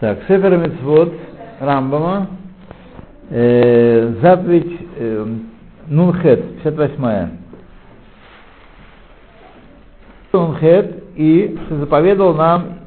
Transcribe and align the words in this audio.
Так, 0.00 0.20
Сефер 0.28 0.56
Мицвод 0.56 1.12
Рамбама, 1.58 2.28
э, 3.30 4.14
заповедь 4.22 4.78
э, 4.96 5.26
Нунхет, 5.88 6.62
58-я. 6.62 7.30
Нунхет 10.32 11.02
и 11.16 11.58
заповедовал 11.68 12.34
нам 12.34 12.78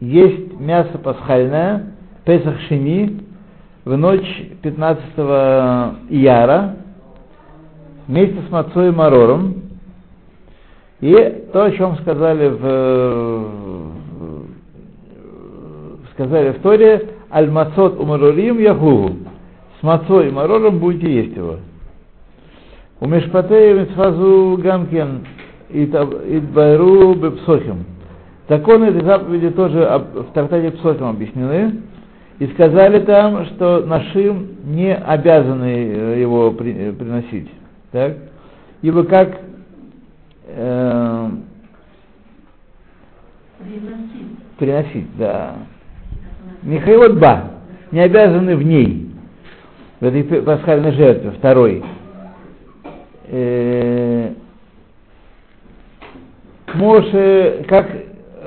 есть 0.00 0.58
мясо 0.58 0.96
пасхальное, 0.96 1.92
Песах 2.24 2.58
Шини, 2.68 3.20
в 3.84 3.94
ночь 3.98 4.48
15 4.62 5.04
Ияра, 6.08 6.76
вместе 8.06 8.40
с 8.40 8.50
Мацой 8.50 8.90
Марором. 8.90 9.64
И 11.02 11.12
то, 11.52 11.64
о 11.64 11.70
чем 11.72 11.98
сказали 11.98 12.48
в, 12.48 13.83
сказали 16.14 16.52
в 16.52 16.60
Торе, 16.60 17.08
Аль-Мацот 17.32 17.98
умарорим 17.98 18.58
яхуву. 18.58 19.16
С 19.80 19.82
мацой 19.82 20.28
и 20.28 20.30
марором 20.30 20.78
будете 20.78 21.12
есть 21.12 21.36
его. 21.36 21.56
У 23.00 23.06
Мешпатея 23.06 23.74
Митфазу 23.74 24.58
Гамкен 24.62 25.26
и 25.68 26.40
Байру 26.54 27.14
Бепсохим. 27.14 27.84
Законы 28.48 28.84
этой 28.84 29.04
заповеди 29.04 29.50
тоже 29.50 29.80
в 30.14 30.32
трактате 30.32 30.70
Псохим 30.70 31.06
объяснены. 31.06 31.82
И 32.38 32.46
сказали 32.48 33.00
там, 33.00 33.46
что 33.46 33.84
нашим 33.86 34.48
не 34.64 34.94
обязаны 34.94 35.66
его 36.18 36.50
приносить. 36.50 37.48
Так? 37.92 38.16
Ибо 38.82 39.04
как 39.04 39.40
э, 40.48 41.28
приносить. 43.58 44.58
приносить, 44.58 45.16
да. 45.16 45.54
Михаил 46.64 47.14
Ба, 47.14 47.50
не 47.92 48.00
обязаны 48.00 48.56
в 48.56 48.62
ней, 48.62 49.10
в 50.00 50.04
этой 50.04 50.24
пасхальной 50.42 50.92
жертве, 50.92 51.32
второй. 51.32 51.84
Э, 53.28 54.30
Моше, 56.74 57.64
как 57.68 57.86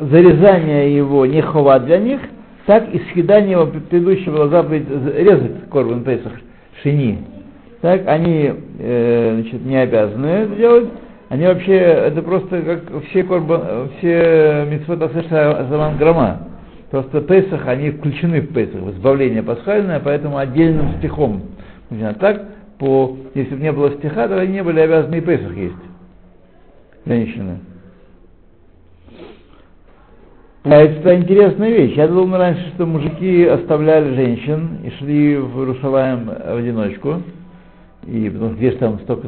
зарезание 0.02 0.95
его 0.95 1.25
не 1.25 1.42
хова 1.42 1.80
для 1.80 2.00
них, 2.00 2.19
так 2.66 2.94
и 2.94 3.02
съедание 3.14 3.52
его 3.52 3.67
предыдущего 3.67 4.49
заповедь 4.49 4.88
резать 5.16 5.70
Корбан 5.72 6.03
Песах 6.03 6.33
Шини. 6.81 7.20
Так, 7.81 8.02
они 8.08 8.52
э, 8.80 9.31
значит, 9.36 9.64
не 9.64 9.77
обязаны 9.77 10.25
это 10.25 10.55
делать. 10.55 10.89
Они 11.30 11.45
вообще, 11.45 11.75
это 11.75 12.22
просто 12.22 12.61
как 12.61 13.03
все 13.09 13.23
корбан, 13.23 13.89
все 13.97 14.66
митцвот 14.70 15.02
Азаман 15.02 15.97
Грама. 15.97 16.47
Просто 16.91 17.21
Песах, 17.21 17.67
они 17.67 17.91
включены 17.91 18.41
в 18.41 18.53
Песах, 18.53 18.81
в 18.81 18.91
избавление 18.91 19.43
пасхальное, 19.43 19.99
поэтому 19.99 20.38
отдельным 20.38 20.97
стихом. 20.99 21.43
Так, 22.19 22.45
по, 22.80 23.17
если 23.33 23.55
бы 23.55 23.61
не 23.61 23.71
было 23.71 23.91
стиха, 23.91 24.27
то 24.27 24.39
они 24.39 24.53
не 24.53 24.63
были 24.63 24.80
обязаны 24.80 25.15
и 25.15 25.21
Песах 25.21 25.55
есть. 25.55 25.75
Женщины. 27.05 27.59
А 30.63 30.75
это 30.75 31.15
интересная 31.15 31.69
вещь. 31.69 31.95
Я 31.95 32.08
думал 32.08 32.38
раньше, 32.38 32.67
что 32.75 32.85
мужики 32.85 33.45
оставляли 33.45 34.15
женщин 34.15 34.80
и 34.83 34.89
шли 34.91 35.38
в 35.38 35.59
Иерусалим 35.59 36.25
в 36.25 36.58
одиночку. 36.58 37.21
И 38.05 38.30
потому 38.30 38.52
что 38.52 38.58
где 38.58 38.71
же 38.71 38.77
там 38.77 38.99
столько 38.99 39.27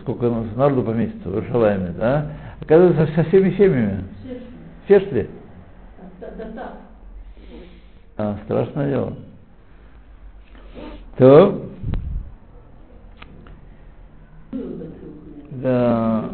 сколько 0.00 0.30
народу 0.56 0.82
поместится 0.82 1.28
в 1.28 1.34
Иерусалиме, 1.34 1.94
да? 1.98 2.32
Оказывается, 2.60 3.08
со 3.14 3.24
всеми 3.28 3.50
семьями. 3.50 4.04
Все 4.84 5.00
шли? 5.00 5.26
А, 8.16 8.36
страшное 8.44 8.90
дело. 8.90 9.12
То, 11.16 11.62
да, 15.50 16.24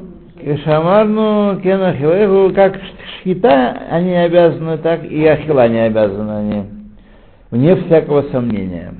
Кешамарну 0.40 1.60
Кенахилеху, 1.62 2.54
как 2.54 2.78
шхита 3.20 3.78
они 3.90 4.14
обязаны, 4.14 4.78
так 4.78 5.04
и 5.04 5.26
ахила 5.26 5.68
не 5.68 5.86
обязаны 5.86 6.30
они. 6.30 6.64
Вне 7.50 7.76
всякого 7.76 8.22
сомнения. 8.30 8.94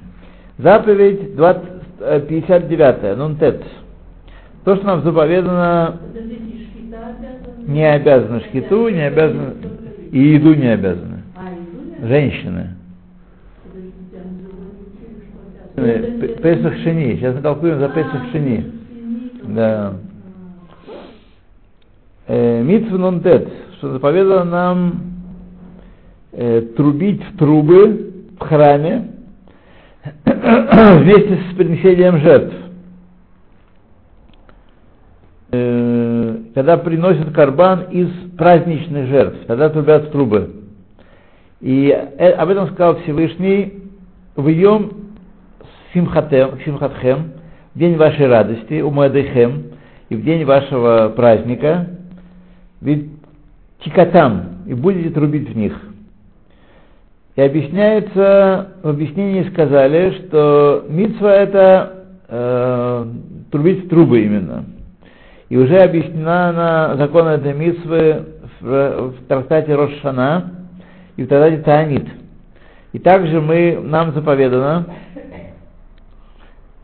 Заповедь 0.59 1.37
20, 1.37 2.29
59, 2.29 3.19
нунтет. 3.19 3.63
То, 4.65 4.77
что 4.77 4.87
нам 4.87 5.03
заповедано, 5.03 5.99
не 7.67 7.85
обязаны 7.85 8.41
шхиту, 8.41 8.89
не 8.89 9.03
обязаны, 9.03 9.55
и 10.15 10.35
еду 10.35 10.55
не 10.55 10.69
обязаны. 10.69 11.25
Женщины. 12.03 12.69
Песах 15.75 16.77
Шини. 16.85 17.17
Сейчас 17.17 17.35
мы 17.35 17.43
толкуем 17.43 17.81
за 17.81 17.89
Песах 17.89 18.31
Шини. 18.31 18.65
Да. 19.49 19.95
Э, 22.29 22.63
Митсв 22.63 22.93
нонтет, 22.93 23.49
что 23.79 23.91
заповедано 23.93 24.45
нам 24.45 25.03
э, 26.31 26.61
трубить 26.77 27.21
в 27.25 27.37
трубы 27.37 28.13
в 28.39 28.45
храме 28.45 29.11
вместе 30.25 31.41
с 31.51 31.57
принесением 31.57 32.19
жертв. 32.19 32.55
Э, 35.51 36.04
когда 36.55 36.77
приносят 36.77 37.33
карбан 37.33 37.87
из 37.91 38.09
праздничных 38.39 39.09
жертв, 39.09 39.47
тогда 39.47 39.69
трубят 39.69 40.13
трубы. 40.13 40.51
И 41.61 41.89
э, 41.89 42.31
об 42.31 42.49
этом 42.49 42.69
сказал 42.69 43.01
Всевышний 43.01 43.83
в 44.37 44.47
Йом 44.49 44.93
Симхатем, 45.93 46.59
Симхатхем, 46.65 47.33
в 47.75 47.79
день 47.79 47.97
вашей 47.97 48.29
радости, 48.29 48.81
у 48.81 48.91
Моэдехем, 48.91 49.65
и 50.09 50.15
в 50.15 50.23
день 50.23 50.45
вашего 50.45 51.09
праздника, 51.17 51.89
ведь 52.81 53.11
тикатам, 53.85 54.63
и 54.67 54.75
будете 54.75 55.11
трубить 55.11 55.51
в 55.51 55.57
них. 55.57 55.77
И 57.35 57.41
объясняется, 57.43 58.75
в 58.83 58.89
объяснении 58.89 59.49
сказали, 59.51 60.11
что 60.19 60.85
митсва 60.89 61.35
это 61.35 62.05
э, 62.29 63.07
трубить 63.51 63.87
в 63.87 63.89
трубы 63.89 64.23
именно. 64.23 64.67
И 65.55 65.57
уже 65.57 65.77
объяснена 65.83 66.53
на 66.53 66.97
закон 66.97 67.29
этой 67.29 67.55
митсвы 67.55 68.25
в, 68.61 69.13
в 69.13 69.15
трактате 69.29 69.77
Рошана 69.77 70.67
и 71.17 71.23
в 71.23 71.29
трактате 71.29 71.63
Таанит. 71.63 72.09
И 72.93 72.99
также 72.99 73.41
мы, 73.41 73.79
нам 73.81 74.13
заповедано 74.15 74.87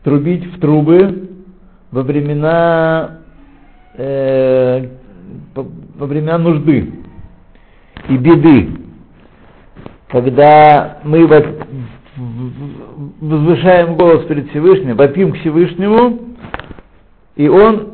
трубить 0.05 0.45
в 0.55 0.61
трубы 0.61 1.31
во 1.91 2.03
времена 2.03 3.17
э, 3.97 4.87
во 5.53 6.05
времена 6.05 6.37
нужды 6.37 6.93
и 8.07 8.15
беды, 8.15 8.69
когда 10.07 10.99
мы 11.03 11.27
возвышаем 13.19 13.97
голос 13.97 14.23
перед 14.27 14.49
Всевышним, 14.51 14.95
вопим 14.95 15.33
к 15.33 15.39
Всевышнему, 15.39 16.19
и 17.35 17.49
Он 17.49 17.90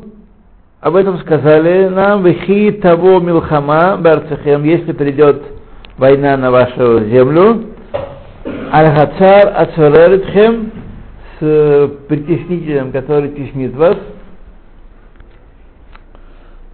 об 0.80 0.96
этом 0.96 1.20
сказали 1.20 1.88
нам, 1.90 2.24
«Вехи 2.24 2.72
того 2.72 3.20
милхама 3.20 3.98
барцехем», 3.98 4.64
если 4.64 4.92
придет 4.92 5.42
война 5.98 6.38
на 6.38 6.52
вашу 6.52 7.06
землю, 7.06 7.66
«Аль-Хацар 8.72 9.54
ацвареритхем», 9.56 10.72
с 11.40 11.92
притеснителем, 12.08 12.92
который 12.92 13.30
теснит 13.30 13.76
вас, 13.76 13.98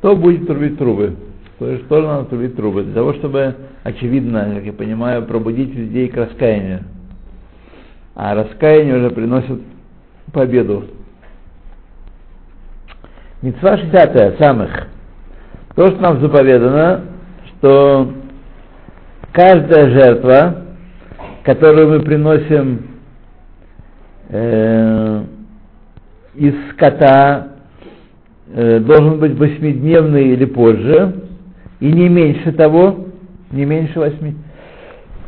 то 0.02 0.16
будет 0.16 0.48
трубить 0.48 0.78
трубы. 0.78 1.16
То 1.60 1.68
есть 1.68 1.86
что 1.86 2.02
надо 2.02 2.26
трубить 2.26 2.56
трубы? 2.56 2.84
Для 2.84 2.94
того, 2.94 3.14
чтобы, 3.14 3.56
очевидно, 3.84 4.52
как 4.56 4.64
я 4.64 4.74
понимаю, 4.74 5.24
пробудить 5.24 5.74
людей 5.74 6.08
к 6.10 6.18
раскаянию. 6.18 6.84
А 8.16 8.36
раскаяние 8.36 8.98
уже 8.98 9.10
приносит 9.12 9.62
победу. 10.32 10.86
Мецва 13.44 13.78
60 13.78 14.38
самых. 14.40 14.88
То, 15.76 15.88
что 15.88 16.00
нам 16.00 16.22
заповедано, 16.22 17.02
что 17.48 18.14
каждая 19.34 19.90
жертва, 19.90 20.64
которую 21.44 21.90
мы 21.90 22.00
приносим 22.00 22.88
э, 24.30 25.24
из 26.36 26.54
скота, 26.72 27.50
э, 28.56 28.80
должен 28.80 29.20
быть 29.20 29.38
восьмидневный 29.38 30.30
или 30.30 30.46
позже, 30.46 31.14
и 31.82 31.92
не 31.92 32.08
меньше 32.08 32.54
того, 32.54 33.08
не 33.52 33.66
меньше 33.66 34.00
восьми, 34.00 34.36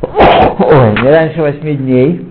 не 0.00 1.10
раньше 1.10 1.42
восьми 1.42 1.74
дней. 1.76 2.26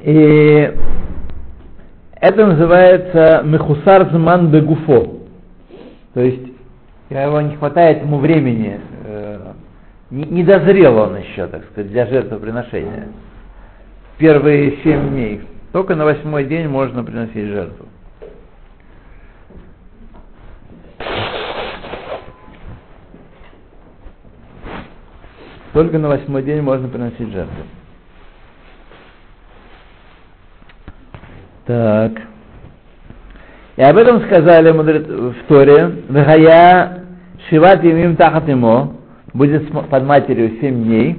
И 0.00 0.70
это 2.20 2.46
называется 2.46 3.42
мехусар 3.44 4.10
зман 4.10 4.50
бегуфо. 4.50 5.20
То 6.14 6.20
есть 6.20 6.52
его 7.10 7.40
не 7.40 7.56
хватает 7.56 8.02
ему 8.02 8.18
времени 8.18 8.80
э, 9.04 9.52
не, 10.10 10.42
дозрел 10.42 10.96
он 10.96 11.16
еще, 11.18 11.46
так 11.48 11.64
сказать, 11.66 11.90
для 11.90 12.06
жертвоприношения. 12.06 13.08
Первые 14.16 14.78
семь 14.82 15.10
дней. 15.10 15.42
Только 15.72 15.94
на 15.94 16.04
восьмой 16.04 16.46
день 16.46 16.66
можно 16.66 17.04
приносить 17.04 17.46
жертву. 17.46 17.86
Только 25.74 25.98
на 25.98 26.08
восьмой 26.08 26.42
день 26.42 26.62
можно 26.62 26.88
приносить 26.88 27.30
жертву. 27.30 27.64
Так. 31.68 32.12
И 33.76 33.82
об 33.82 33.98
этом 33.98 34.22
сказали 34.22 34.70
в 34.70 35.34
Торе. 35.48 35.96
Вегая 36.08 37.04
Шиват 37.48 37.84
Имим 37.84 38.16
Тахат 38.16 38.48
Имо 38.48 38.94
будет 39.34 39.70
под 39.70 40.04
матерью 40.04 40.52
семь 40.62 40.84
дней. 40.84 41.18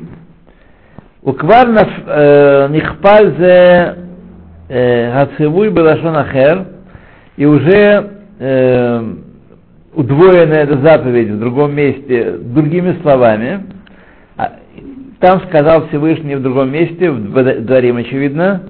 Уквар 1.21 1.67
Нихпаль 1.69 3.35
зе 3.37 3.95
Хацевуй 4.67 5.69
Белашон 5.69 6.17
Ахер. 6.17 6.65
И 7.37 7.45
уже 7.45 8.09
э, 8.39 9.03
удвоена 9.93 10.53
эта 10.55 10.79
заповедь 10.79 11.29
в 11.29 11.39
другом 11.39 11.75
месте 11.75 12.37
другими 12.39 12.97
словами. 13.03 13.65
Там 15.19 15.41
сказал 15.47 15.87
Всевышний 15.89 16.33
в 16.33 16.41
другом 16.41 16.71
месте, 16.71 17.11
в 17.11 17.61
Дворим, 17.61 17.97
очевидно, 17.97 18.63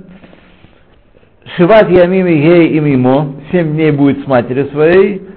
Шиват 1.56 1.90
Ямим 1.90 2.28
и 2.28 2.36
Гей 2.36 2.78
им 2.78 2.86
ему, 2.86 3.36
семь 3.51 3.74
дней 3.74 3.92
будет 3.92 4.24
с 4.24 4.28
матерью 4.28 4.68
своей, 4.68 5.28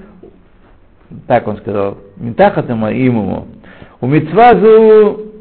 так 1.26 1.46
он 1.46 1.56
сказал, 1.58 1.98
не 2.16 2.32
так 2.34 2.58
это 2.58 2.72
ему. 2.72 3.46
У 4.00 4.06
Мицвазу 4.06 5.32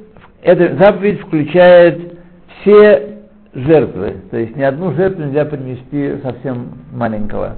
эта 0.41 0.75
заповедь 0.77 1.21
включает 1.21 2.19
все 2.62 3.18
жертвы, 3.53 4.21
то 4.29 4.38
есть 4.38 4.56
ни 4.56 4.62
одну 4.62 4.94
жертву 4.94 5.23
нельзя 5.23 5.45
принести 5.45 6.21
совсем 6.21 6.73
маленького. 6.94 7.56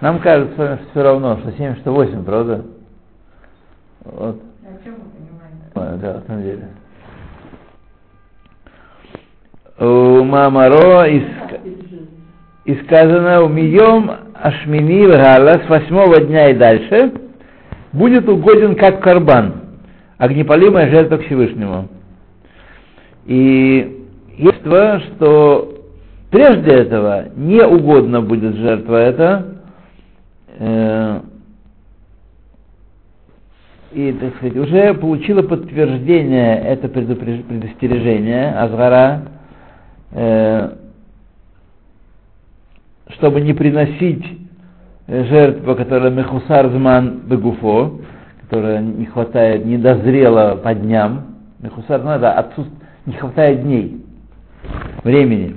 Нам 0.00 0.18
кажется 0.18 0.78
что 0.82 0.90
все 0.90 1.02
равно, 1.02 1.38
что 1.38 1.52
7, 1.52 1.76
что 1.76 1.92
8, 1.92 2.24
правда? 2.24 2.64
Вот. 4.04 4.40
Да, 5.74 6.14
на 6.14 6.22
самом 6.26 6.42
деле. 6.42 6.68
У 9.78 10.24
Мамаро 10.24 11.04
и 11.04 12.74
сказано 12.84 13.42
у 13.42 13.48
Мием 13.48 14.10
Ашмини 14.34 15.06
Гала 15.06 15.60
с 15.64 15.68
восьмого 15.68 16.18
дня 16.20 16.50
и 16.50 16.54
дальше 16.54 17.12
будет 17.92 18.26
угоден 18.26 18.74
как 18.74 19.02
карбан, 19.02 19.54
огнепалимая 20.16 20.90
жертва 20.90 21.18
к 21.18 21.26
Всевышнему. 21.26 21.88
И 23.26 24.06
есть 24.38 24.62
то, 24.62 25.00
что 25.00 25.74
прежде 26.30 26.74
этого 26.74 27.26
не 27.36 27.62
угодно 27.62 28.22
будет 28.22 28.56
жертва 28.56 28.96
эта, 28.96 29.56
э, 30.58 31.20
и, 33.92 34.12
так 34.12 34.36
сказать, 34.36 34.56
уже 34.56 34.94
получила 34.94 35.42
подтверждение 35.42 36.60
это 36.60 36.88
предостережение 36.88 38.52
Азгара, 38.52 39.35
чтобы 40.12 40.76
не 43.40 43.52
приносить 43.52 44.24
жертву, 45.08 45.74
которая 45.74 46.10
мехусар 46.10 46.68
зман 46.70 47.22
бегуфо, 47.26 48.00
которая 48.42 48.80
не 48.80 49.06
хватает, 49.06 49.64
не 49.64 49.78
дозрела 49.78 50.56
по 50.56 50.74
дням. 50.74 51.36
Мехусар 51.60 52.00
зман 52.00 52.18
это 52.18 52.32
отсутств... 52.32 52.72
не 53.06 53.14
хватает 53.14 53.62
дней, 53.62 54.04
времени. 55.04 55.56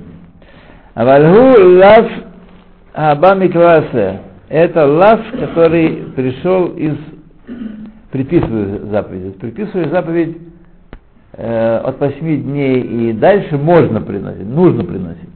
А 0.94 1.06
вальгу 1.06 1.78
лав 1.78 2.10
аба 2.94 3.36
микласе. 3.36 4.20
Это 4.50 4.86
лав, 4.86 5.20
который 5.40 6.12
пришел 6.16 6.68
из 6.76 6.96
приписываю 8.12 8.88
заповедь. 8.88 9.38
Приписываю 9.38 9.90
заповедь 9.90 10.38
э, 11.34 11.78
от 11.78 12.00
восьми 12.00 12.38
дней 12.38 12.82
и 12.82 13.14
дальше 13.14 13.58
можно 13.58 14.02
приносить, 14.02 14.48
нужно 14.48 14.84
приносить. 14.84 15.30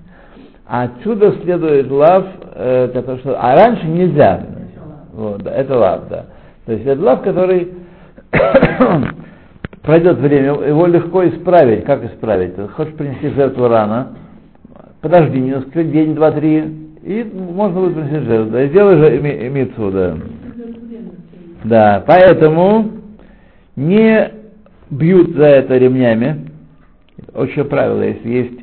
А 0.67 0.83
отсюда 0.83 1.33
следует 1.43 1.91
лав, 1.91 2.25
э, 2.55 2.89
который, 2.93 3.19
что, 3.19 3.37
а 3.39 3.55
раньше 3.55 3.85
нельзя 3.85 4.37
приносить. 4.37 4.63
Вот, 5.13 5.43
да, 5.43 5.51
это 5.51 5.77
лав, 5.77 6.07
да. 6.09 6.25
То 6.65 6.73
есть 6.73 6.85
это 6.85 7.01
лав, 7.01 7.21
который 7.21 7.73
пройдет 9.81 10.17
время, 10.17 10.53
его 10.67 10.87
легко 10.87 11.27
исправить. 11.27 11.83
Как 11.85 12.03
исправить? 12.05 12.55
Ты 12.55 12.67
хочешь 12.69 12.93
принести 12.95 13.29
жертву 13.29 13.67
рано, 13.67 14.17
подожди 15.01 15.39
несколько, 15.39 15.83
день, 15.83 16.15
два, 16.15 16.31
три, 16.31 16.59
и 17.03 17.23
можно 17.33 17.81
будет 17.81 17.95
принести 17.95 18.19
жертву. 18.25 18.51
Да, 18.51 18.65
сделай 18.67 18.97
же 18.97 19.49
мицу, 19.49 19.91
да. 19.91 20.15
Да, 21.63 22.03
поэтому 22.05 22.91
не 23.75 24.42
бьют 24.93 25.35
за 25.35 25.45
это 25.45 25.77
ремнями. 25.77 26.49
Общее 27.33 27.65
правило, 27.65 28.01
если 28.01 28.29
есть 28.29 28.59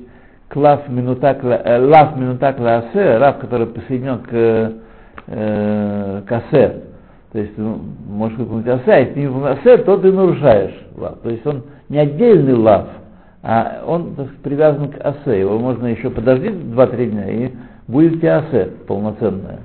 клав 0.48 0.88
минутак, 0.88 1.44
э, 1.44 1.78
лав 1.78 2.16
минутак 2.16 2.58
лаасе, 2.58 3.18
рав, 3.18 3.38
который 3.38 3.66
присоединен 3.66 4.18
к 4.18 4.72
э, 5.28 6.22
кассе, 6.26 6.82
то 7.32 7.38
есть 7.38 7.56
ну, 7.56 7.80
можешь 8.08 8.38
выполнить 8.38 8.66
асе, 8.66 8.92
а 8.92 8.98
если 8.98 9.20
не 9.20 9.26
выполнить 9.28 9.58
асе, 9.58 9.78
то 9.78 9.96
ты 9.98 10.12
нарушаешь 10.12 10.74
лав. 10.96 11.18
То 11.22 11.30
есть 11.30 11.46
он 11.46 11.62
не 11.88 11.98
отдельный 11.98 12.54
лав, 12.54 12.88
а 13.42 13.82
он 13.86 14.14
так, 14.16 14.28
привязан 14.42 14.88
к 14.88 14.98
асе. 15.00 15.40
Его 15.40 15.58
можно 15.58 15.86
еще 15.86 16.10
подождать 16.10 16.52
2-3 16.52 17.06
дня, 17.06 17.30
и 17.30 17.50
будет 17.86 18.14
у 18.14 18.18
тебя 18.18 18.38
асе 18.38 18.70
полноценное. 18.86 19.60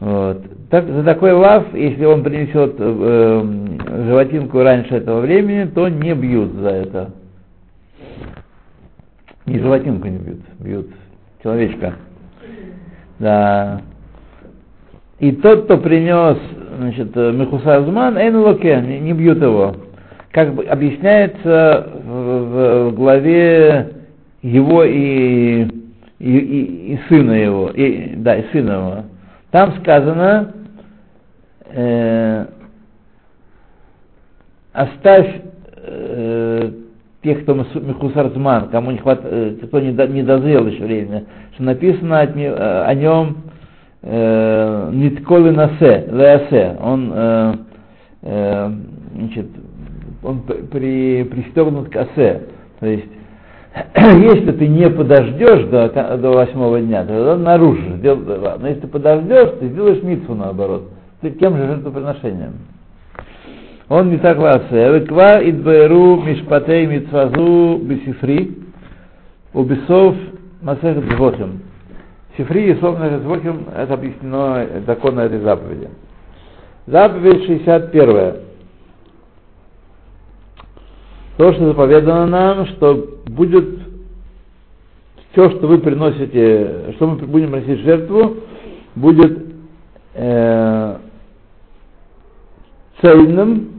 Вот. 0.00 0.42
Так, 0.70 0.86
за 0.88 1.04
такой 1.04 1.32
лав, 1.32 1.72
если 1.72 2.04
он 2.04 2.24
принесет 2.24 2.74
э, 2.78 3.63
животинку 4.02 4.62
раньше 4.62 4.94
этого 4.94 5.20
времени, 5.20 5.64
то 5.66 5.88
не 5.88 6.14
бьют 6.14 6.52
за 6.54 6.68
это. 6.68 7.10
Не 9.46 9.58
животинку 9.58 10.08
не 10.08 10.18
бьют, 10.18 10.40
бьют 10.58 10.88
человечка. 11.42 11.94
Да. 13.18 13.82
И 15.18 15.32
тот, 15.32 15.64
кто 15.64 15.78
принес 15.78 16.38
значит, 16.78 17.14
Мехусазман, 17.14 18.18
Эйн 18.18 18.36
Локе, 18.36 18.80
не, 18.80 19.00
не 19.00 19.12
бьют 19.12 19.40
его. 19.40 19.76
Как 20.32 20.54
бы 20.54 20.64
объясняется 20.64 21.88
в, 22.04 22.08
в, 22.08 22.90
в 22.90 22.94
главе 22.94 23.92
его 24.42 24.82
и, 24.84 25.68
и, 26.18 26.38
и, 26.38 26.94
и 26.94 27.00
сына 27.08 27.32
его, 27.32 27.70
и, 27.70 28.16
да, 28.16 28.36
и 28.36 28.44
сына 28.50 28.72
его. 28.72 29.04
Там 29.50 29.74
сказано, 29.80 30.52
э, 31.70 32.46
оставь 34.74 35.40
э, 35.76 36.70
тех, 37.22 37.42
кто 37.42 37.54
Мехусарзман, 37.54 38.68
кому 38.68 38.90
не 38.90 38.98
хватает, 38.98 39.62
э, 39.62 39.66
кто 39.66 39.80
не, 39.80 39.92
до, 39.92 40.06
не 40.06 40.22
дозрел 40.22 40.66
еще 40.66 40.84
время, 40.84 41.24
что 41.54 41.62
написано 41.62 42.20
от, 42.20 42.36
э, 42.36 42.82
о 42.84 42.94
нем 42.94 43.36
э, 44.02 44.90
Нитколы 44.92 45.52
Насе, 45.52 46.06
Леасе, 46.10 46.76
он, 46.82 47.12
э, 47.14 47.54
э, 48.22 48.70
значит, 49.14 49.46
он 50.22 50.42
при, 50.42 51.22
пристегнут 51.24 51.88
к 51.88 51.96
Асе, 51.96 52.42
то 52.80 52.86
есть 52.86 53.08
если 53.96 54.52
ты 54.52 54.68
не 54.68 54.90
подождешь 54.90 55.66
до, 55.66 55.88
до 56.18 56.30
восьмого 56.30 56.80
дня, 56.80 57.04
то 57.04 57.36
нарушишь. 57.36 58.00
Но 58.02 58.68
если 58.68 58.82
ты 58.82 58.86
подождешь, 58.86 59.50
ты 59.60 59.68
сделаешь 59.68 60.02
митцу 60.02 60.34
наоборот. 60.34 60.90
Ты 61.20 61.30
тем 61.32 61.56
же 61.56 61.66
жертвоприношением. 61.66 62.54
Он 63.94 64.10
не 64.10 64.18
согласен. 64.18 64.66
Веква 64.72 65.38
идберу 65.48 66.20
мишпатей 66.20 66.84
митцвазу 66.84 67.78
бисифри 67.78 68.58
убисов 69.52 70.16
масех 70.62 70.96
звохим. 71.12 71.62
Сифри 72.36 72.72
и 72.72 72.80
сов 72.80 72.98
звохим 73.22 73.68
это 73.72 73.94
объяснено 73.94 74.66
законно 74.84 75.20
этой 75.20 75.38
заповеди. 75.38 75.90
Заповедь 76.88 77.46
61. 77.46 78.34
То, 81.36 81.52
что 81.52 81.66
заповедано 81.68 82.26
нам, 82.26 82.66
что 82.66 83.20
будет 83.26 83.78
все, 85.30 85.50
что 85.50 85.68
вы 85.68 85.78
приносите, 85.78 86.94
что 86.96 87.06
мы 87.06 87.16
будем 87.18 87.52
приносить 87.52 87.84
жертву, 87.84 88.38
будет 88.96 89.38
э, 90.14 90.96
цельным, 93.00 93.73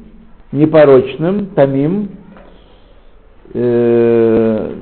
непорочным, 0.55 1.47
тамим, 1.47 2.09
э, 3.53 4.75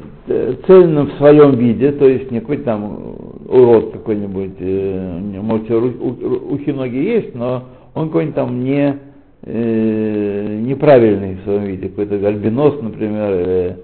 цельным 0.67 1.07
в 1.07 1.13
своем 1.17 1.55
виде, 1.55 1.91
то 1.91 2.07
есть 2.07 2.31
не 2.31 2.39
какой-то 2.39 2.63
там 2.63 3.15
урод 3.47 3.91
какой-нибудь, 3.91 4.55
э, 4.59 5.41
может, 5.41 5.69
ухи 5.69 6.71
ноги 6.71 6.97
есть, 6.97 7.35
но 7.35 7.63
он 7.93 8.07
какой-нибудь 8.07 8.35
там 8.35 8.63
не 8.63 8.97
э, 9.45 10.57
неправильный 10.61 11.35
в 11.35 11.43
своем 11.43 11.63
виде, 11.63 11.89
какой-то 11.89 12.15
альбинос, 12.25 12.81
например, 12.81 13.33
или 13.33 13.77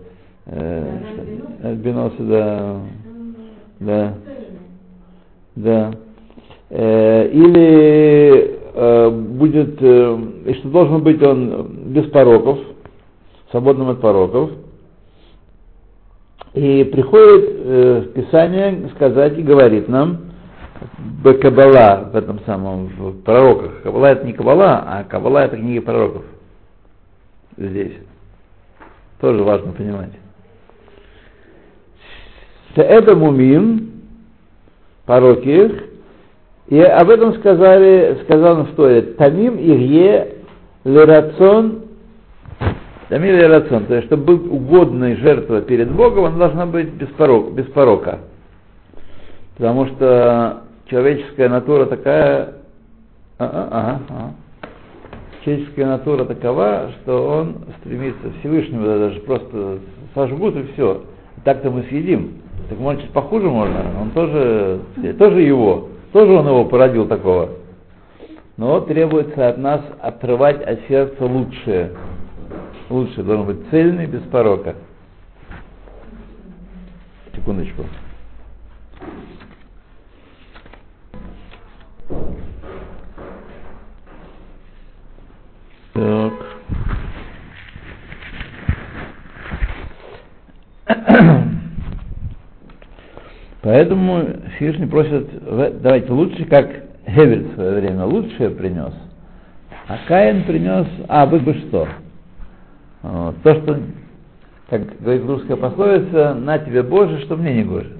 э, 0.46 0.84
альбиносы, 1.64 2.20
да, 2.20 2.78
да, 3.80 4.14
да, 5.56 5.92
э, 6.70 7.30
или 7.34 8.60
э, 8.74 9.10
будет, 9.10 9.78
э, 9.82 10.54
что 10.60 10.70
должен 10.70 11.04
быть 11.04 11.22
он 11.22 11.79
без 11.90 12.10
пороков, 12.12 12.60
свободным 13.52 13.90
от 13.90 14.02
пороков, 14.02 14.52
и 16.54 16.84
приходит 16.84 17.50
э, 17.50 18.04
Писание 18.16 18.90
сказать 18.96 19.38
и 19.38 19.42
говорит 19.42 19.88
нам, 19.88 20.30
Кабала, 21.24 22.10
в 22.12 22.16
этом 22.16 22.40
самом, 22.46 22.88
в 22.88 23.22
пророках. 23.24 23.82
Кабала 23.84 24.08
это 24.08 24.26
не 24.26 24.34
Кабала, 24.34 24.84
а 24.88 25.04
Кабала 25.04 25.40
это 25.40 25.58
книга 25.58 25.82
пророков. 25.82 26.24
Здесь. 27.58 27.94
Тоже 29.20 29.44
важно 29.44 29.74
понимать. 29.74 30.12
Это 32.76 33.16
мумин, 33.16 34.04
пороки, 35.06 35.72
и 36.68 36.80
об 36.80 37.10
этом 37.10 37.34
сказали, 37.36 38.20
сказано 38.24 38.66
в 38.66 38.76
Торе, 38.76 39.02
Тамим 39.02 39.58
Ирье 39.58 40.39
Лерацон 40.90 41.84
Тамим 43.10 43.36
Лерацон, 43.36 43.86
то 43.86 43.96
есть, 43.96 44.06
чтобы 44.06 44.38
быть 44.38 44.52
угодной 44.52 45.16
жертва 45.16 45.62
перед 45.62 45.92
Богом, 45.92 46.26
она 46.26 46.38
должна 46.38 46.66
быть 46.68 46.90
без 46.94 47.08
порока. 47.10 47.52
Без 47.52 47.66
порока. 47.66 48.20
Потому 49.58 49.88
что 49.88 50.62
человеческая 50.86 51.50
натура 51.50 51.86
такая, 51.86 52.54
ага, 53.40 53.68
ага, 53.72 54.02
ага. 54.10 54.34
человеческая 55.44 55.88
натура 55.88 56.26
такова, 56.26 56.92
что 57.02 57.28
он 57.28 57.56
стремится 57.80 58.32
Всевышнему, 58.40 58.86
даже 58.86 59.20
просто 59.22 59.80
сожгут 60.14 60.56
и 60.56 60.64
все. 60.74 61.02
Так-то 61.44 61.72
мы 61.72 61.84
съедим. 61.84 62.36
Так 62.70 62.78
может 62.78 63.10
похуже 63.10 63.50
можно, 63.50 63.86
он 64.00 64.12
тоже, 64.12 64.82
тоже 65.18 65.42
его, 65.42 65.90
тоже 66.14 66.32
он 66.32 66.46
его 66.46 66.66
породил 66.66 67.08
такого. 67.08 67.50
Но 68.60 68.82
требуется 68.82 69.48
от 69.48 69.58
нас 69.58 69.82
отрывать 70.02 70.62
от 70.62 70.82
сердца 70.90 71.24
лучшее. 71.24 71.92
Лучшее 72.90 73.24
должен 73.24 73.46
быть 73.46 73.70
цельный, 73.70 74.06
без 74.06 74.22
порока. 74.24 74.76
Секундочку. 77.34 77.86
Так. 85.94 86.34
Поэтому 93.62 94.26
Всевышний 94.58 94.86
просит, 94.86 95.82
давайте 95.82 96.12
лучше, 96.12 96.44
как 96.44 96.89
Хевель 97.10 97.48
в 97.48 97.54
свое 97.56 97.80
время 97.80 98.06
лучшее 98.06 98.50
принес, 98.52 98.94
а 99.88 99.98
Каин 100.08 100.44
принес, 100.44 100.88
а 101.08 101.26
вы 101.26 101.40
бы 101.40 101.54
что? 101.54 101.88
Вот, 103.02 103.42
то, 103.42 103.56
что, 103.56 103.80
как 104.70 105.00
говорит 105.00 105.26
русская 105.26 105.56
пословица, 105.56 106.36
на 106.36 106.60
тебе 106.60 106.84
Боже, 106.84 107.20
что 107.22 107.36
мне 107.36 107.56
не 107.56 107.64
Боже. 107.64 107.92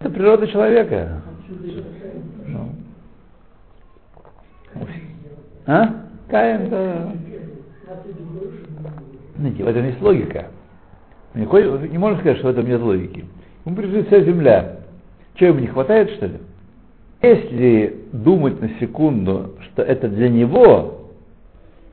Это 0.00 0.10
природа 0.10 0.46
человека. 0.46 1.22
Ну. 2.46 2.70
А? 5.66 5.94
Каин, 6.28 6.70
да. 6.70 7.12
Знаете, 9.36 9.64
в 9.64 9.66
этом 9.66 9.84
есть 9.86 10.00
логика. 10.00 10.46
Не, 11.34 11.98
можно 11.98 12.18
сказать, 12.20 12.38
что 12.38 12.48
в 12.48 12.50
этом 12.50 12.66
нет 12.66 12.80
логики. 12.80 13.24
Ему 13.64 13.76
принадлежит 13.76 14.06
вся 14.06 14.20
земля. 14.20 14.76
Чего 15.34 15.50
ему 15.50 15.60
не 15.60 15.66
хватает, 15.66 16.10
что 16.10 16.26
ли? 16.26 16.38
Если 17.22 18.04
думать 18.12 18.60
на 18.60 18.68
секунду, 18.78 19.54
что 19.60 19.82
это 19.82 20.08
для 20.08 20.28
него, 20.28 21.08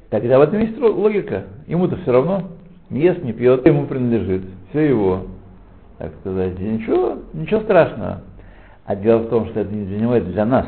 тогда 0.09 0.37
в 0.37 0.41
этом 0.43 0.59
есть 0.59 0.77
логика. 0.77 1.45
Ему-то 1.67 1.95
все 1.97 2.11
равно. 2.11 2.43
Не 2.89 3.01
ест, 3.01 3.23
не 3.23 3.33
пьет, 3.33 3.65
ему 3.65 3.87
принадлежит. 3.87 4.43
Все 4.69 4.89
его. 4.89 5.27
Так 5.97 6.11
сказать. 6.19 6.59
И 6.59 6.63
ничего, 6.63 7.19
ничего 7.33 7.61
страшного. 7.61 8.21
А 8.85 8.95
дело 8.95 9.19
в 9.19 9.29
том, 9.29 9.47
что 9.47 9.61
это 9.61 9.73
не 9.73 9.85
для 9.85 9.99
него, 10.01 10.13
это 10.15 10.27
для 10.27 10.45
нас. 10.45 10.67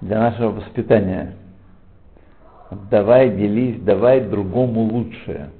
Для 0.00 0.18
нашего 0.18 0.50
воспитания. 0.52 1.34
Давай 2.90 3.36
делись, 3.36 3.80
давай 3.82 4.22
другому 4.22 4.80
лучшее. 4.84 5.50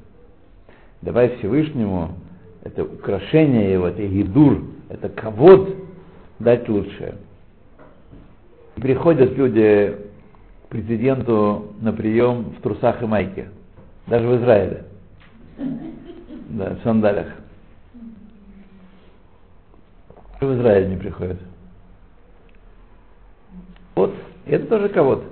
Давай 1.03 1.37
Всевышнему, 1.37 2.15
это 2.63 2.85
украшение 2.85 3.73
его, 3.73 3.89
это 3.89 4.07
гидур, 4.07 4.63
это 4.89 5.09
ковод 5.09 5.75
дать 6.39 6.69
лучшее. 6.69 7.17
приходят 8.77 9.37
люди 9.37 9.97
к 10.65 10.69
президенту 10.69 11.75
на 11.81 11.93
прием 11.93 12.55
в 12.57 12.63
трусах 12.63 13.03
и 13.03 13.07
майке. 13.07 13.49
Даже 14.07 14.27
в 14.27 14.37
Израиле. 14.37 14.85
Да, 16.51 16.77
в 16.77 16.83
сандалях. 16.83 17.29
В 20.41 20.55
Израиль 20.55 20.89
не 20.89 20.97
приходят. 20.97 21.39
Вот, 23.97 24.15
это 24.47 24.67
тоже 24.67 24.89
кого-то. 24.89 25.25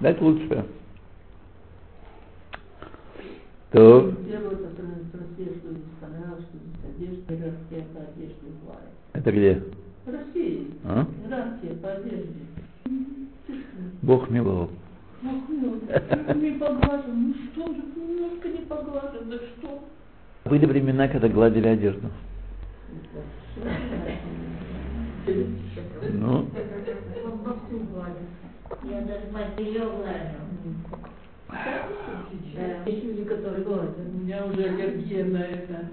Дать 0.00 0.20
лучшее. 0.20 0.64
То... 3.72 4.12
Это 9.14 9.32
где? 9.32 9.62
В 10.04 10.10
России. 10.10 10.66
А? 10.84 11.06
Россия 11.30 11.74
по 11.80 11.92
одежде. 11.92 12.28
Бог 14.02 14.28
миловал. 14.28 14.68
Бог 15.22 15.48
миловал. 15.48 15.80
Не 16.34 16.50
поглажен. 16.58 17.28
Ну 17.28 17.34
что 17.52 17.66
же, 17.68 17.82
немножко 17.96 18.48
не 18.48 18.66
поглажен. 18.66 19.30
Да 19.30 19.36
что? 19.36 19.82
Были 20.44 20.66
времена, 20.66 21.08
когда 21.08 21.28
гладили 21.28 21.68
одежду. 21.68 22.08
Ну, 26.12 26.46
Я 28.84 29.00
даже 29.02 29.26
белье 29.56 29.80
глажу. 29.80 30.42
Есть 32.86 33.04
люди, 33.04 33.24
которые 33.24 33.64
гладят. 33.64 33.96
У 33.98 34.18
меня 34.18 34.44
уже 34.44 34.64
аллергия 34.64 35.24
на 35.24 35.38
это. 35.38 35.88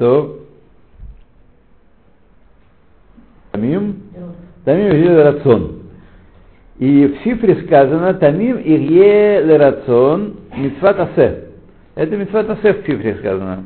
то, 0.00 0.38
Тамим, 3.52 4.02
Тамим 4.64 4.88
Ирье 4.88 5.22
Рацион. 5.22 5.82
И 6.78 7.06
в 7.06 7.22
Сифре 7.22 7.62
сказано 7.66 8.14
Тамим 8.14 8.58
Ирье 8.58 9.42
Лерацион 9.42 10.36
Митцват 10.56 10.98
Асе. 11.00 11.48
Это 11.94 12.16
Митцват 12.16 12.48
Асе 12.48 12.72
в 12.72 12.86
Сифре 12.86 13.16
сказано. 13.16 13.64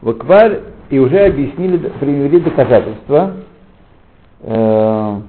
В 0.00 0.10
Аквар 0.10 0.60
и 0.94 0.98
уже 1.00 1.26
объяснили, 1.26 1.76
привели 1.98 2.38
доказательства. 2.38 3.34
э, 4.42 5.20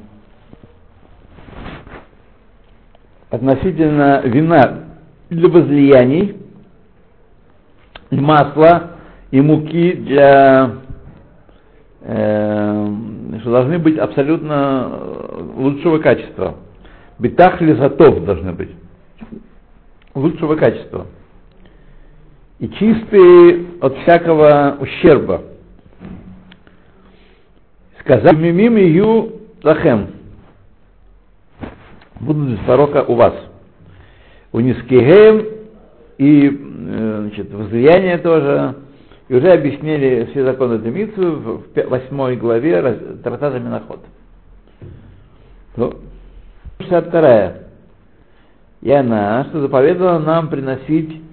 относительно 3.32 4.22
вина 4.26 4.84
для 5.32 5.50
возлияний, 5.50 6.36
масла 8.12 8.92
и 9.32 9.42
муки 9.42 9.94
для 9.94 10.76
э, 12.02 12.96
что 13.42 13.52
должны 13.52 13.80
быть 13.80 13.98
абсолютно 13.98 14.88
э, 14.92 15.42
лучшего 15.58 15.98
качества. 15.98 16.58
Битах 17.18 17.60
лизатов 17.60 18.24
должны 18.24 18.54
быть 18.54 18.70
лучшего 20.14 20.58
качества. 20.58 21.08
И 22.60 22.70
чистые 22.70 23.66
от 23.82 23.98
всякого 24.04 24.78
ущерба. 24.80 25.55
Сказал 28.06 28.34
мимим 28.34 28.76
ю 28.78 29.32
лахем. 29.64 30.10
Будут 32.20 32.52
без 32.52 32.60
порока 32.60 33.04
у 33.04 33.16
вас. 33.16 33.34
У 34.52 34.60
низкигеем 34.60 35.48
и 36.20 36.48
э, 36.48 37.18
значит, 37.22 37.52
возлияние 37.52 38.20
тоже. 38.20 38.76
И 39.28 39.34
уже 39.34 39.52
объяснили 39.52 40.30
все 40.32 40.46
законы 40.46 40.78
Демицу 40.78 41.64
в 41.66 41.90
восьмой 41.90 42.36
главе 42.36 42.80
Тратата 43.24 43.60
Миноход. 43.60 44.02
Ну, 45.76 45.94
62. 46.82 47.54
И 48.84 48.92
она, 48.92 49.46
что 49.46 49.62
заповедала 49.62 50.20
нам 50.20 50.50
приносить 50.50 51.24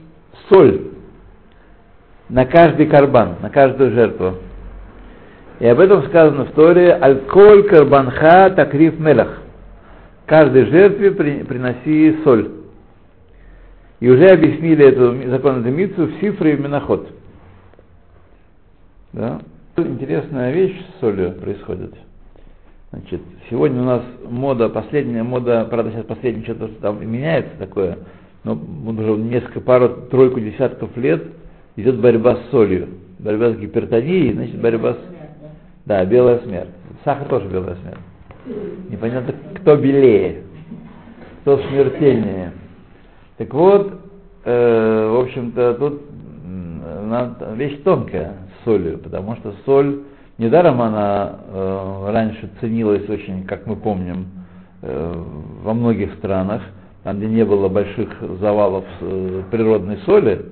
соль 0.49 0.87
на 2.31 2.47
каждый 2.47 2.87
карбан, 2.87 3.37
на 3.43 3.51
каждую 3.51 3.93
жертву. 3.93 4.37
И 5.63 5.67
об 5.69 5.79
этом 5.79 6.03
сказано 6.09 6.47
в 6.47 6.51
Торе 6.55 6.99
«Аль-коль 7.01 7.69
карбанха 7.69 8.51
такриф 8.51 8.99
мелах». 8.99 9.39
Каждой 10.27 10.65
жертве 10.65 11.13
при, 11.13 11.45
приноси 11.45 12.17
соль. 12.25 12.51
И 14.01 14.11
уже 14.11 14.27
объяснили 14.27 14.85
эту 14.85 15.31
закон 15.31 15.63
в 15.63 16.21
Сифре 16.21 16.55
и 16.55 16.57
Миноход. 16.57 17.09
Да? 19.13 19.41
Интересная 19.77 20.51
вещь 20.51 20.77
с 20.81 21.01
солью 21.01 21.35
происходит. 21.35 21.95
Значит, 22.91 23.21
сегодня 23.49 23.83
у 23.83 23.85
нас 23.85 24.03
мода, 24.29 24.69
последняя 24.69 25.23
мода, 25.23 25.65
правда 25.71 25.93
сейчас 25.93 26.07
последнее 26.07 26.43
что-то 26.43 26.71
там 26.81 27.09
меняется 27.09 27.53
такое, 27.61 27.99
но 28.43 28.55
уже 28.55 29.13
несколько, 29.13 29.61
пару, 29.61 29.89
тройку 30.11 30.41
десятков 30.41 30.97
лет 30.97 31.23
идет 31.77 32.01
борьба 32.01 32.35
с 32.35 32.51
солью. 32.51 32.89
Борьба 33.21 33.53
с 33.53 33.57
гипертонией, 33.59 34.33
значит 34.33 34.61
борьба 34.61 34.95
с... 34.95 35.22
Да, 35.85 36.05
белая 36.05 36.39
смерть. 36.41 36.71
Сахар 37.05 37.29
тоже 37.29 37.49
белая 37.49 37.77
смерть. 37.77 37.99
Непонятно, 38.91 39.35
кто 39.57 39.77
белее, 39.77 40.43
кто 41.41 41.59
смертельнее. 41.59 42.53
Так 43.37 43.53
вот, 43.55 44.01
э, 44.45 45.11
в 45.11 45.21
общем-то, 45.21 45.75
тут 45.75 46.03
вещь 47.55 47.83
тонкая 47.83 48.35
с 48.61 48.65
солью, 48.65 48.99
потому 48.99 49.37
что 49.37 49.55
соль, 49.65 50.01
недаром 50.39 50.81
она 50.81 51.39
э, 51.47 52.11
раньше 52.13 52.49
ценилась 52.61 53.09
очень, 53.09 53.45
как 53.45 53.67
мы 53.67 53.77
помним, 53.77 54.27
э, 54.83 55.25
во 55.63 55.75
многих 55.75 56.15
странах, 56.15 56.63
там, 57.03 57.19
где 57.19 57.27
не 57.27 57.45
было 57.45 57.69
больших 57.69 58.09
завалов 58.41 58.85
э, 59.01 59.43
природной 59.51 59.99
соли, 59.99 60.47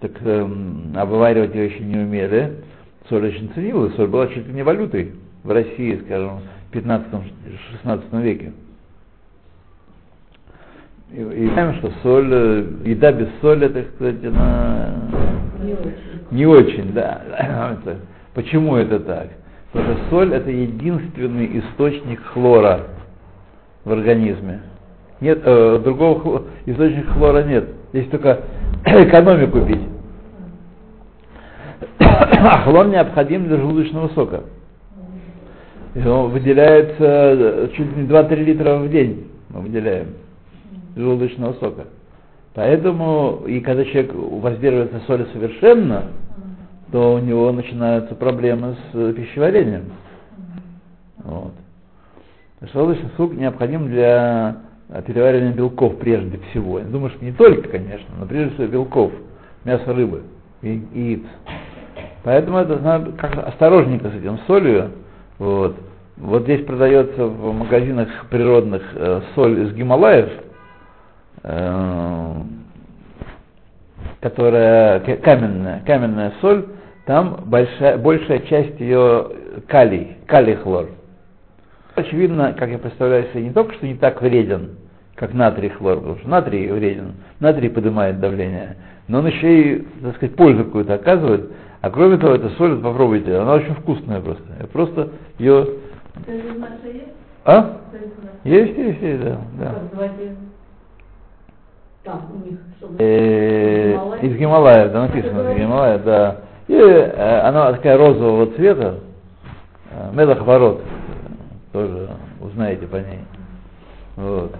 так 0.00 0.12
э, 0.20 0.48
обваривать 0.96 1.54
ее 1.54 1.66
еще 1.66 1.80
не 1.80 1.96
умели, 1.96 2.62
соль 3.08 3.26
очень 3.26 3.50
ценилась, 3.54 3.94
соль 3.94 4.08
была 4.08 4.26
чуть 4.28 4.46
ли 4.46 4.52
не 4.52 4.62
валютой 4.62 5.12
в 5.42 5.50
России, 5.50 6.00
скажем, 6.04 6.40
в 6.70 6.76
15-16 6.76 8.22
веке. 8.22 8.52
И, 11.12 11.20
и 11.20 11.48
знаем, 11.48 11.74
что 11.76 11.90
соль, 12.02 12.28
э, 12.30 12.64
еда 12.84 13.12
без 13.12 13.28
соли, 13.40 13.68
так 13.68 13.86
сказать, 13.94 14.22
она 14.24 14.94
Не 15.64 15.72
очень. 15.72 15.94
не 16.30 16.46
очень, 16.46 16.92
да. 16.92 17.76
Почему 18.34 18.76
это 18.76 19.00
так? 19.00 19.28
Потому 19.72 19.94
что 19.94 20.10
соль 20.10 20.34
это 20.34 20.50
единственный 20.50 21.58
источник 21.60 22.22
хлора 22.26 22.88
в 23.84 23.92
организме. 23.92 24.60
Нет, 25.20 25.40
э, 25.44 25.80
другого 25.82 26.20
хло- 26.20 26.44
источника 26.66 27.10
хлора 27.12 27.42
нет. 27.42 27.68
Здесь 27.92 28.08
только 28.08 28.40
экономию 28.84 29.50
купить. 29.50 29.80
Хлор 32.64 32.88
необходим 32.88 33.48
для 33.48 33.56
желудочного 33.56 34.08
сока. 34.08 34.42
И 35.94 36.06
он 36.06 36.30
выделяется 36.30 36.96
э, 36.98 37.68
чуть 37.76 37.96
не 37.96 38.06
2-3 38.06 38.34
литра 38.36 38.78
в 38.78 38.88
день 38.90 39.28
мы 39.48 39.60
выделяем 39.62 40.08
желудочного 40.94 41.54
сока. 41.54 41.86
Поэтому, 42.54 43.44
и 43.46 43.60
когда 43.60 43.84
человек 43.84 44.12
воздерживается 44.14 45.00
соли 45.06 45.26
совершенно, 45.32 46.06
то 46.92 47.14
у 47.14 47.18
него 47.18 47.52
начинаются 47.52 48.14
проблемы 48.14 48.76
с 48.92 49.12
пищеварением. 49.12 49.92
Вот. 51.18 51.52
Желудочный 52.72 53.10
сок 53.16 53.34
необходим 53.34 53.88
для 53.88 54.56
э, 54.88 55.02
переваривания 55.02 55.52
белков 55.52 55.98
прежде 55.98 56.38
всего. 56.50 56.78
Я 56.78 56.84
думаю, 56.86 57.10
что 57.10 57.24
не 57.24 57.32
только, 57.32 57.68
конечно, 57.68 58.08
но 58.18 58.26
прежде 58.26 58.54
всего 58.54 58.66
белков, 58.66 59.12
мяса 59.64 59.92
рыбы 59.92 60.22
и 60.62 60.82
яиц. 60.92 61.22
Поэтому 62.28 62.58
это 62.58 62.76
надо 62.76 63.12
как 63.12 63.38
осторожненько 63.38 64.10
с 64.10 64.14
этим 64.14 64.38
солью. 64.46 64.90
Вот. 65.38 65.76
Вот 66.18 66.42
здесь 66.42 66.62
продается 66.66 67.24
в 67.24 67.54
магазинах 67.54 68.26
природных 68.28 68.82
э, 68.94 69.22
соль 69.34 69.60
из 69.62 69.72
Гималаев, 69.72 70.28
э, 71.44 72.32
которая 74.20 75.00
каменная, 75.00 75.82
каменная 75.86 76.34
соль, 76.42 76.66
там 77.06 77.44
большая, 77.46 77.96
большая 77.96 78.40
часть 78.40 78.78
ее 78.78 79.28
калий, 79.66 80.18
калий 80.26 80.56
хлор. 80.56 80.90
Очевидно, 81.94 82.52
как 82.52 82.68
я 82.68 82.76
представляю 82.76 83.24
себе, 83.32 83.44
не 83.44 83.52
только 83.52 83.72
что 83.72 83.86
не 83.86 83.94
так 83.94 84.20
вреден, 84.20 84.76
как 85.14 85.32
натрий 85.32 85.70
хлор, 85.70 85.96
потому 85.96 86.18
что 86.18 86.28
натрий 86.28 86.70
вреден, 86.70 87.14
натрий 87.40 87.70
поднимает 87.70 88.20
давление, 88.20 88.76
но 89.06 89.20
он 89.20 89.28
еще 89.28 89.62
и, 89.62 89.86
так 90.02 90.16
сказать, 90.16 90.36
пользу 90.36 90.66
какую-то 90.66 90.92
оказывает. 90.92 91.52
А 91.80 91.90
кроме 91.90 92.16
того, 92.16 92.34
эта 92.34 92.48
соль, 92.50 92.80
попробуйте, 92.80 93.36
она 93.36 93.54
очень 93.54 93.74
вкусная 93.74 94.20
просто. 94.20 94.44
Я 94.58 94.66
просто 94.66 95.08
ее... 95.38 95.66
А? 97.44 97.78
Есть, 98.44 98.76
есть, 98.76 99.00
есть, 99.00 99.22
да. 99.22 99.38
да. 99.58 99.64
Так, 99.66 99.82
давайте. 99.92 100.36
Там 102.02 102.22
у 102.34 102.48
них, 102.48 102.58
чтобы... 102.78 102.96
Э? 102.98 104.18
Из 104.22 104.36
Гималая, 104.36 104.88
да, 104.88 105.02
написано, 105.02 105.52
из 105.52 105.58
Гималая, 105.58 105.98
да. 105.98 106.36
И 106.66 106.74
э, 106.74 107.40
она 107.40 107.72
такая 107.72 107.96
розового 107.96 108.46
цвета, 108.54 108.96
э, 109.90 110.10
Мелах 110.12 110.40
ворот, 110.44 110.82
тоже 111.72 112.08
узнаете 112.40 112.86
по 112.86 112.96
ней. 112.96 113.20
Вот. 114.16 114.52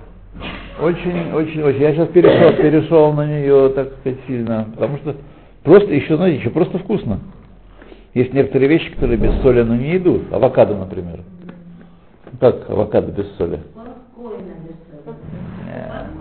Очень, 0.81 1.33
очень, 1.33 1.63
очень. 1.63 1.81
Я 1.81 1.93
сейчас 1.95 2.09
перешел, 2.09 2.53
перешел 2.57 3.13
на 3.13 3.27
нее, 3.27 3.71
так 3.71 3.89
сказать, 4.01 4.19
сильно, 4.27 4.69
потому 4.75 4.99
что 4.99 5.17
просто 5.63 5.93
еще, 5.93 6.17
знаете, 6.17 6.39
еще 6.41 6.51
просто 6.51 6.79
вкусно. 6.79 7.21
Есть 8.15 8.33
некоторые 8.33 8.69
вещи, 8.69 8.91
которые 8.93 9.19
без 9.19 9.35
соли 9.43 9.63
ну, 9.63 9.75
не 9.75 9.97
идут. 9.97 10.33
Авокадо, 10.33 10.77
например. 10.77 11.21
Как 12.41 12.69
авокадо 12.71 13.13
без 13.13 13.31
соли? 13.37 13.61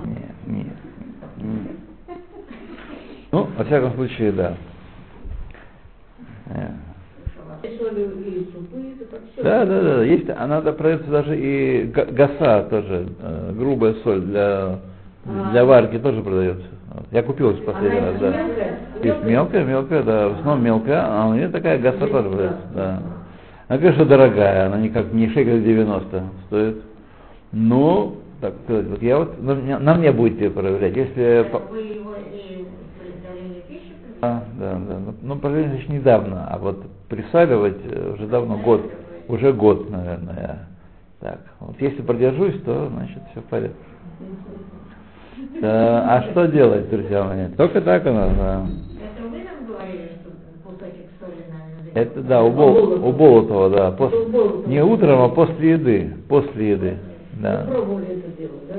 Нет, 0.05 0.33
нет, 0.47 0.67
нет. 1.37 1.77
Ну, 3.31 3.47
во 3.57 3.63
всяком 3.63 3.93
случае, 3.93 4.31
да. 4.31 4.57
Э. 6.47 6.69
Да, 9.43 9.65
да, 9.65 9.81
да. 9.81 10.03
Есть, 10.03 10.29
она 10.29 10.61
да, 10.61 10.71
продается 10.71 11.09
даже 11.09 11.37
и 11.37 11.83
га- 11.85 12.05
гаса 12.05 12.67
тоже, 12.69 13.07
э, 13.19 13.53
грубая 13.55 13.95
соль 14.03 14.21
для, 14.21 14.79
для 15.51 15.65
варки 15.65 15.99
тоже 15.99 16.21
продается. 16.21 16.65
Я 17.11 17.23
купил 17.23 17.51
в 17.51 17.63
последний 17.63 17.99
раз, 17.99 18.15
да. 18.19 18.33
Есть 19.03 19.23
мелкая, 19.23 19.63
мелкая, 19.63 20.03
да, 20.03 20.29
в 20.29 20.39
основном 20.39 20.63
мелкая, 20.63 21.03
а 21.05 21.27
у 21.27 21.33
нее 21.33 21.49
такая 21.49 21.79
продается, 21.79 22.61
да. 22.73 23.01
Она, 23.67 23.79
конечно, 23.79 24.05
дорогая, 24.05 24.67
она 24.67 24.77
никак 24.77 25.11
не 25.13 25.29
шекель 25.29 25.63
90 25.63 26.23
стоит. 26.47 26.77
Ну, 27.51 28.17
так 28.41 28.53
сказать, 28.63 28.87
вот 28.87 29.01
я 29.01 29.17
вот, 29.17 29.41
на, 29.41 29.55
мне- 29.55 29.77
на 29.77 29.95
мне 29.95 30.11
будете 30.11 30.49
проверять, 30.49 30.95
если... 30.95 31.45
Вы 31.71 31.79
его 31.79 32.15
и 32.15 33.01
приготовление 33.01 33.61
пищи 33.67 33.93
А, 34.21 34.43
да, 34.59 34.73
да. 34.73 34.99
Ну, 34.99 35.13
Ну, 35.21 35.35
проверяли 35.37 35.77
еще 35.77 35.91
недавно, 35.91 36.47
а 36.49 36.57
вот 36.57 36.85
присаливать 37.09 37.77
э, 37.83 38.13
уже 38.13 38.27
давно, 38.27 38.57
год, 38.57 38.89
уже 39.27 39.53
год, 39.53 39.89
наверное. 39.89 40.67
Так, 41.19 41.39
вот 41.59 41.75
если 41.81 42.01
продержусь, 42.01 42.61
то, 42.63 42.89
значит, 42.89 43.19
все 43.31 43.41
в 43.41 43.45
порядке. 43.45 43.75
Да, 45.61 46.15
а 46.17 46.31
что 46.31 46.47
делать, 46.47 46.89
друзья 46.89 47.23
мои? 47.23 47.47
Только 47.55 47.81
так 47.81 48.05
у 48.05 48.09
нас, 48.11 48.29
да. 48.37 48.65
Это 48.99 49.27
вы 49.27 49.37
нам 49.43 49.67
говорили, 49.67 50.11
что 50.21 50.31
кусочек 50.63 51.07
соли 51.19 51.45
надо 51.51 51.99
Это 51.99 52.21
да, 52.21 52.43
у, 52.43 52.51
Бол, 52.51 53.07
у 53.07 53.11
Болотова, 53.11 53.69
да. 53.69 53.95
пос- 53.97 54.67
не 54.67 54.83
утром, 54.83 55.21
а 55.21 55.29
после 55.29 55.71
еды. 55.71 56.13
После 56.27 56.71
еды. 56.71 56.97
Вы 57.33 57.41
Да. 57.41 57.65
пробовали 57.67 58.05
это 58.05 58.37
делать, 58.37 58.67
да? 58.67 58.75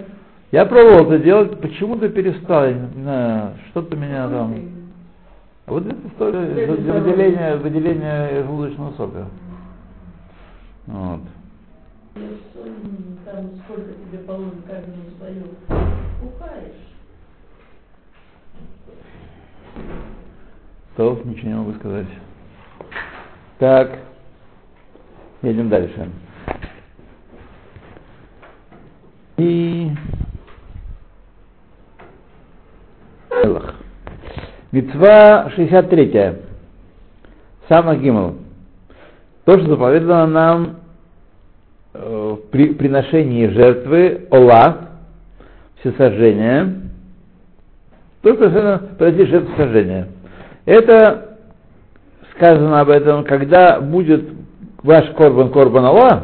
Я 0.50 0.66
пробовал 0.66 1.06
это 1.12 1.18
делать, 1.18 1.60
почему-то 1.60 2.08
перестал, 2.08 2.64
я 2.64 2.72
не 2.72 3.02
знаю, 3.02 3.50
что-то 3.70 3.96
меня 3.96 4.28
там. 4.28 4.54
Вот 5.66 5.86
это 5.86 5.96
история 6.08 6.66
выделения, 6.66 7.56
выделения 7.56 8.42
желудочного 8.44 8.92
сока. 8.96 9.26
Вот. 10.86 11.20
Там 13.24 13.50
сколько 13.64 13.92
тебе 13.92 14.18
положено 14.26 14.62
каждому 14.66 15.04
свое. 15.18 15.42
Купаешь. 16.20 16.72
То 20.96 21.20
ничего 21.24 21.48
не 21.48 21.54
могу 21.54 21.72
сказать. 21.74 22.06
Так, 23.58 23.98
едем 25.42 25.68
дальше. 25.68 26.10
И 29.36 29.90
Элах. 33.30 33.74
Мецва 34.72 35.50
63. 35.50 36.36
Сама 37.68 37.94
Гимл. 37.94 38.36
То, 39.44 39.58
что 39.58 39.68
заповедано 39.68 40.26
нам 40.26 40.77
при 41.92 42.74
приношении 42.74 43.46
жертвы 43.46 44.26
Ола 44.30 44.88
всесожжения, 45.80 46.74
только 48.22 48.80
произойти 48.98 49.30
жертву 49.30 49.56
сожжения. 49.56 50.08
Это 50.64 51.38
сказано 52.34 52.80
об 52.80 52.90
этом, 52.90 53.24
когда 53.24 53.80
будет 53.80 54.24
ваш 54.82 55.10
корбан 55.16 55.50
корбан 55.50 55.84
Аллах, 55.84 56.22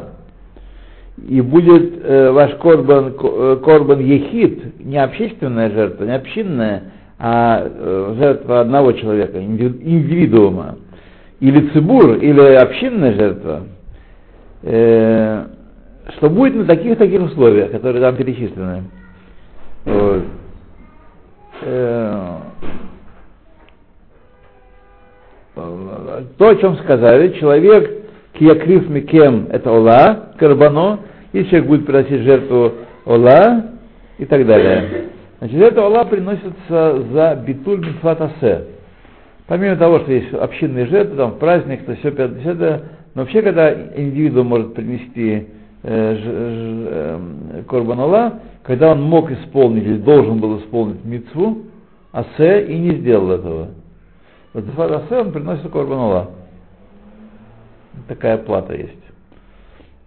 и 1.28 1.40
будет 1.40 2.04
э, 2.04 2.30
ваш 2.30 2.54
корбан, 2.56 3.14
э, 3.20 3.56
корбан 3.64 4.00
ехид, 4.00 4.80
не 4.84 4.98
общественная 4.98 5.70
жертва, 5.70 6.04
не 6.04 6.14
общинная, 6.14 6.82
а 7.18 7.62
э, 7.64 8.14
жертва 8.18 8.60
одного 8.60 8.92
человека, 8.92 9.42
индивидуума, 9.42 10.76
или 11.40 11.68
цибур, 11.70 12.14
или 12.16 12.40
общинная 12.40 13.12
жертва, 13.12 13.62
э, 14.62 15.44
что 16.16 16.28
будет 16.28 16.54
на 16.54 16.64
таких-таких 16.66 17.22
условиях, 17.22 17.70
которые 17.70 18.02
там 18.02 18.16
перечислены. 18.16 18.84
Э, 19.86 20.20
то, 26.36 26.48
о 26.48 26.56
чем 26.56 26.76
сказали, 26.78 27.38
человек 27.38 27.90
киякриф 28.34 28.88
микем 28.88 29.46
это 29.50 29.70
ола, 29.70 30.32
карбано, 30.38 31.00
и 31.32 31.44
человек 31.44 31.66
будет 31.66 31.86
приносить 31.86 32.22
жертву 32.22 32.72
ола 33.04 33.64
и 34.18 34.24
так 34.24 34.46
далее. 34.46 35.06
Значит, 35.38 35.58
жертва 35.58 35.86
ола 35.86 36.04
приносится 36.04 37.02
за 37.12 37.42
битуль 37.46 37.86
митфатасе. 37.86 38.64
Помимо 39.46 39.76
того, 39.76 40.00
что 40.00 40.12
есть 40.12 40.32
общинные 40.34 40.86
жертвы, 40.86 41.16
там 41.16 41.38
праздник, 41.38 41.84
то 41.84 41.94
все 41.96 42.10
50 42.10 42.84
но 43.14 43.22
вообще, 43.22 43.42
когда 43.42 43.72
индивидуум 43.72 44.48
может 44.48 44.74
принести 44.74 45.46
э, 45.84 47.20
э, 47.56 47.62
корбан 47.68 48.00
Алла, 48.00 48.40
когда 48.62 48.92
он 48.92 49.02
мог 49.02 49.30
исполнить 49.30 49.84
или 49.84 49.98
должен 49.98 50.38
был 50.38 50.58
исполнить 50.60 51.04
мицву, 51.04 51.58
асе 52.12 52.66
и 52.66 52.78
не 52.78 52.96
сделал 52.96 53.30
этого. 53.30 53.68
Вот 54.52 54.64
за 54.64 54.96
асе 54.96 55.18
он 55.20 55.32
приносит 55.32 55.70
корбан 55.70 55.98
Алла. 55.98 56.30
Такая 58.08 58.38
плата 58.38 58.74
есть. 58.74 58.98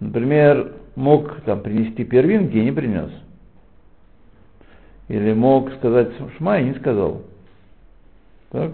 Например, 0.00 0.72
мог 0.94 1.40
там 1.42 1.60
принести 1.60 2.04
первинки 2.04 2.56
и 2.56 2.64
не 2.64 2.72
принес. 2.72 3.10
Или 5.08 5.32
мог 5.32 5.72
сказать 5.74 6.10
шма 6.36 6.58
и 6.58 6.64
не 6.64 6.74
сказал. 6.74 7.22
Так? 8.50 8.72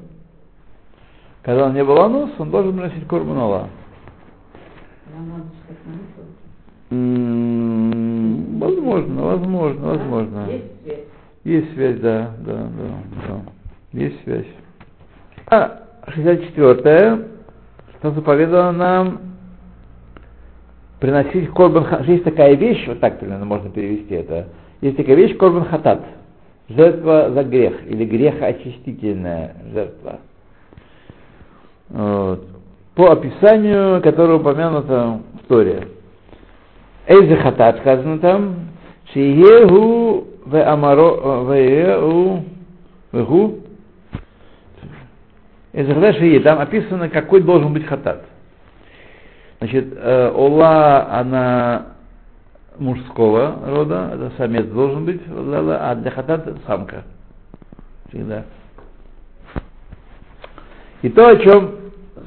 Когда 1.43 1.67
он 1.67 1.75
не 1.75 1.85
был 1.85 1.99
анус, 2.01 2.31
он 2.39 2.51
должен 2.51 2.73
приносить 2.73 3.07
корбан 3.07 3.69
Возможно, 8.61 9.23
возможно, 9.23 9.87
возможно. 9.87 10.47
Есть 10.49 10.65
связь? 10.83 10.99
Есть 11.45 11.75
связь, 11.75 12.01
да, 12.01 12.31
да, 12.39 12.53
да, 12.55 12.69
да. 13.29 13.43
Есть 13.93 14.23
связь. 14.25 14.47
А 15.49 15.81
64 16.09 17.35
что 18.05 18.11
заповедано 18.11 18.73
нам 18.73 19.21
приносить 21.01 21.49
корбан 21.51 21.85
хатат. 21.85 22.07
Есть 22.07 22.25
такая 22.25 22.55
вещь, 22.55 22.87
вот 22.87 23.01
так 23.01 23.19
примерно 23.19 23.47
можно 23.47 23.71
перевести 23.71 24.15
это. 24.15 24.49
Есть 24.83 24.99
такая 24.99 25.17
вещь 25.17 25.37
корбан 25.39 25.65
хатат. 25.65 26.05
Жертва 26.69 27.31
за 27.31 27.45
грех 27.45 27.87
или 27.87 28.05
грехоочистительная 28.05 29.55
жертва. 29.73 30.21
Вот. 31.89 32.47
По 32.95 33.13
описанию, 33.13 34.03
которое 34.03 34.39
упомянуто 34.39 35.21
в 35.43 35.47
Торе. 35.49 35.89
Эйзе 37.07 37.37
хатат 37.37 37.79
сказано 37.79 38.19
там, 38.19 38.55
Шиегу 39.13 40.27
в 40.45 40.63
амаро 40.63 41.45
в 41.45 41.55
вегу 43.13 43.61
Эйзе 45.73 45.95
хатат 45.95 46.17
шие, 46.17 46.41
там 46.41 46.61
описано, 46.61 47.09
какой 47.09 47.43
должен 47.43 47.73
быть 47.73 47.87
хатат. 47.87 48.25
Значит, 49.59 49.97
Ола, 50.35 51.09
она 51.11 51.87
мужского 52.79 53.57
рода, 53.67 54.11
это 54.15 54.33
самец 54.37 54.67
должен 54.67 55.05
быть, 55.05 55.21
а 55.27 55.95
для 55.95 56.11
хатат 56.11 56.49
самка. 56.67 57.05
Всегда. 58.09 58.45
И 61.03 61.09
то, 61.09 61.29
о 61.29 61.37
чем 61.37 61.71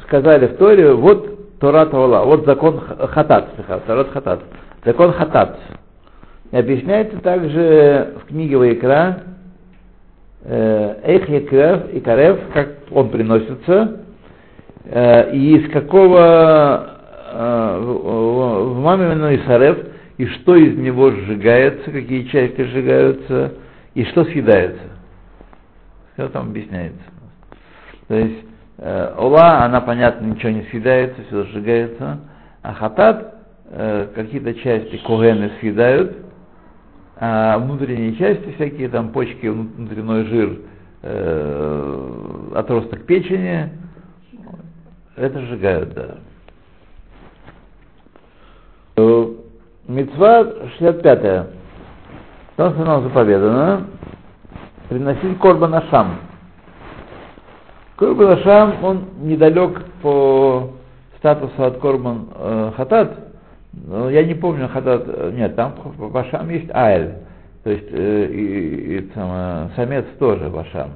сказали 0.03 0.47
в 0.47 0.57
Торе, 0.57 0.93
вот 0.93 1.59
Тора 1.59 1.85
Таула, 1.87 2.23
вот 2.25 2.45
закон 2.45 2.79
хатат, 2.79 3.49
Торат 3.85 4.11
хатат. 4.11 4.41
Закон 4.85 5.13
хатат. 5.13 5.59
И 6.51 6.57
объясняется 6.57 7.17
также 7.19 8.13
в 8.21 8.27
книге 8.27 8.57
Вайкра 8.57 9.23
э, 10.45 10.95
Эйх 11.03 11.27
Якрев 11.27 11.93
и 11.93 11.99
Карев, 11.99 12.39
как 12.53 12.69
он 12.91 13.09
приносится, 13.09 14.01
э, 14.85 15.33
и 15.33 15.57
из 15.57 15.71
какого 15.71 16.89
э, 17.33 17.79
в 17.81 18.79
мамину 18.79 19.29
и 19.31 19.39
Сарев, 19.45 19.77
и 20.17 20.25
что 20.25 20.55
из 20.55 20.77
него 20.77 21.11
сжигается, 21.11 21.91
какие 21.91 22.23
части 22.23 22.61
сжигаются, 22.61 23.53
и 23.93 24.05
что 24.05 24.23
съедается. 24.25 24.83
Все 26.13 26.29
там 26.29 26.49
объясняется. 26.49 27.03
То 28.07 28.15
есть 28.15 28.45
Ола, 29.17 29.63
она, 29.63 29.81
понятно, 29.81 30.27
ничего 30.27 30.51
не 30.51 30.61
съедается, 30.69 31.19
все 31.27 31.43
сжигается, 31.45 32.19
а 32.61 32.73
хатат 32.73 33.36
Э, 33.69 34.07
какие-то 34.15 34.53
части 34.53 34.95
когены 35.05 35.51
съедают, 35.59 36.15
а 37.17 37.57
внутренние 37.57 38.15
части, 38.15 38.53
всякие 38.53 38.87
там 38.87 39.11
почки, 39.11 39.45
внутренний 39.45 40.23
жир, 40.23 40.59
э, 41.01 42.51
отросток 42.55 43.03
печени, 43.05 43.69
это 45.17 45.41
сжигают, 45.41 45.93
да. 45.93 46.15
Э, 48.95 49.33
Мецва 49.89 50.45
65. 50.77 51.47
Там 52.55 52.73
что 52.73 52.85
нам 52.85 53.03
заповедано 53.03 53.87
приносить 54.87 55.39
корбан 55.39 55.73
ашам. 55.75 56.19
Корбан 57.97 58.31
ашам, 58.31 58.75
он 58.81 59.05
недалек 59.23 59.83
по 60.01 60.71
статусу 61.17 61.63
от 61.65 61.79
корбан 61.79 62.29
э, 62.33 62.71
хатат, 62.77 63.26
ну, 63.85 64.09
я 64.09 64.23
не 64.23 64.33
помню, 64.33 64.69
когда... 64.69 64.97
Нет, 65.31 65.55
там 65.55 65.75
в 65.83 66.17
Ашам 66.17 66.49
есть 66.49 66.69
Айль. 66.73 67.13
То 67.63 67.71
есть 67.71 67.87
э, 67.91 68.25
и, 68.31 68.97
и, 68.97 69.01
там, 69.13 69.29
э, 69.29 69.69
самец 69.75 70.05
тоже 70.19 70.47
Вашам. 70.49 70.91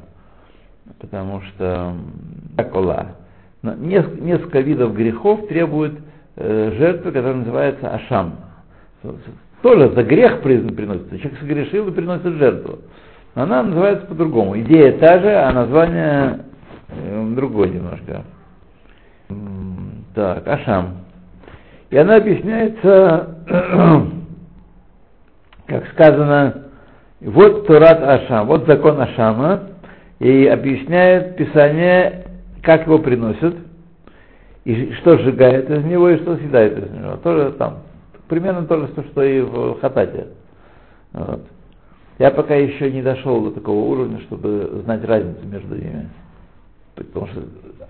Потому 1.00 1.42
что 1.42 1.94
Акула. 2.58 3.08
Несколько, 3.62 4.22
несколько 4.22 4.60
видов 4.62 4.94
грехов 4.94 5.48
требуют 5.48 6.00
э, 6.38 6.72
жертвы, 6.78 7.12
которая 7.12 7.36
называется 7.36 7.90
Ашам. 7.90 8.36
Тоже 9.62 9.90
за 9.90 10.04
грех 10.04 10.42
приносится. 10.42 11.18
Человек 11.20 11.40
согрешил 11.40 11.88
и 11.88 11.92
приносит 11.92 12.34
жертву. 12.38 12.80
Но 13.36 13.44
она 13.44 13.64
называется 13.64 14.06
по-другому. 14.08 14.60
Идея 14.62 14.98
та 14.98 15.20
же, 15.20 15.30
а 15.30 15.52
название 15.52 16.40
э, 16.90 17.34
другое 17.36 17.70
немножко. 17.70 18.24
Так, 20.16 20.48
Ашам. 20.48 21.01
И 21.92 21.98
она 21.98 22.16
объясняется, 22.16 23.36
как 25.68 25.88
сказано, 25.90 26.64
вот 27.20 27.68
Турат 27.68 28.02
Ашам, 28.02 28.48
вот 28.48 28.66
закон 28.66 29.00
Ашама, 29.00 29.64
и 30.20 30.48
объясняет 30.48 31.36
Писание, 31.36 32.28
как 32.64 32.86
его 32.88 32.98
приносят, 33.00 33.56
и 34.64 34.94
что 34.94 35.18
сжигает 35.18 35.70
из 35.70 35.84
него, 35.84 36.10
и 36.10 36.18
что 36.20 36.38
съедает 36.38 36.78
из 36.78 36.92
него. 36.92 37.18
Тоже 37.18 37.52
там, 37.54 37.80
примерно 38.30 38.66
то 38.66 38.78
же, 38.78 38.88
что 39.12 39.24
и 39.24 39.42
в 39.42 39.82
Хатате. 39.82 40.28
Вот. 41.12 41.42
Я 42.20 42.32
пока 42.32 42.56
еще 42.56 42.90
не 42.90 43.02
дошел 43.02 43.42
до 43.42 43.52
такого 43.52 43.80
уровня, 43.80 44.22
чтобы 44.22 44.82
знать 44.86 45.04
разницу 45.04 45.46
между 45.46 45.76
ними. 45.76 46.08
Потому 46.96 47.28
что 47.28 47.42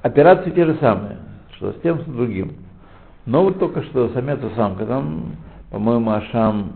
операции 0.01 0.49
те 0.49 0.65
же 0.65 0.75
самые, 0.79 1.17
что 1.57 1.73
с 1.73 1.75
тем, 1.81 1.99
с 1.99 2.05
другим. 2.05 2.53
Но 3.25 3.43
вот 3.43 3.59
только 3.59 3.83
что 3.83 4.09
самец 4.09 4.39
и 4.43 4.55
самка, 4.55 4.85
там, 4.85 5.35
по-моему, 5.69 6.11
Ашам 6.11 6.73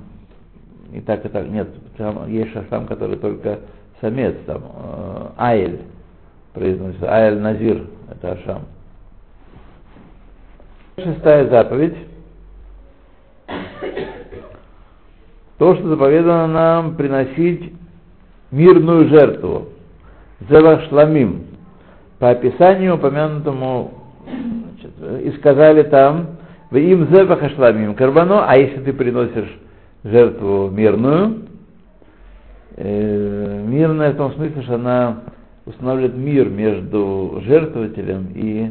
и 0.93 1.01
так, 1.01 1.25
и 1.25 1.29
так, 1.29 1.47
нет, 1.47 1.67
там 1.97 2.29
есть 2.29 2.55
Ашам, 2.55 2.85
который 2.85 3.17
только 3.17 3.59
самец, 3.99 4.35
там, 4.45 4.61
э, 4.63 5.27
Айль 5.37 5.81
произносится, 6.53 7.11
Айль 7.11 7.39
Назир, 7.39 7.87
это 8.11 8.33
Ашам. 8.33 8.61
Шестая 10.97 11.49
заповедь. 11.49 11.97
То, 15.57 15.75
что 15.75 15.87
заповедано 15.89 16.47
нам 16.47 16.95
приносить 16.95 17.73
мирную 18.51 19.09
жертву. 19.09 19.69
Зевах 20.49 20.83
шламим. 20.89 21.47
По 22.19 22.29
описанию, 22.29 22.95
упомянутому, 22.95 23.93
значит, 24.25 25.25
и 25.25 25.37
сказали 25.37 25.83
там, 25.83 26.34
в 26.75 26.91
им 26.91 27.07
зебахашламим 27.07 27.95
карбано, 27.95 28.45
а 28.47 28.57
если 28.57 28.81
ты 28.81 28.93
приносишь 28.93 29.59
жертву 30.03 30.69
мирную, 30.69 31.45
Э, 32.77 33.63
мирная 33.65 34.11
в 34.11 34.17
том 34.17 34.33
смысле, 34.33 34.61
что 34.63 34.75
она 34.75 35.21
устанавливает 35.65 36.17
мир 36.17 36.49
между 36.49 37.41
жертвователем 37.45 38.27
и 38.35 38.69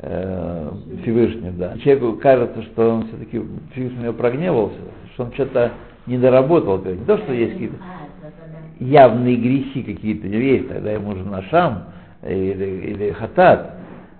э, 0.00 0.70
Всевышним. 1.02 1.56
Да. 1.56 1.78
Человеку 1.78 2.14
кажется, 2.14 2.62
что 2.62 2.94
он 2.94 3.06
все-таки 3.06 3.40
Всевышний 3.72 4.04
его 4.04 4.12
прогневался, 4.14 4.78
что 5.14 5.24
он 5.24 5.32
что-то 5.34 5.70
не 6.06 6.18
доработал. 6.18 6.84
Не 6.84 7.04
то, 7.04 7.16
что 7.18 7.32
есть 7.32 7.52
какие-то 7.52 7.76
явные 8.80 9.36
грехи 9.36 9.84
какие-то, 9.84 10.26
есть, 10.26 10.68
тогда 10.68 10.90
ему 10.90 11.10
нужен 11.12 11.32
Ашам 11.32 11.84
или, 12.26 12.90
или 12.90 13.10
Хатат. 13.12 13.74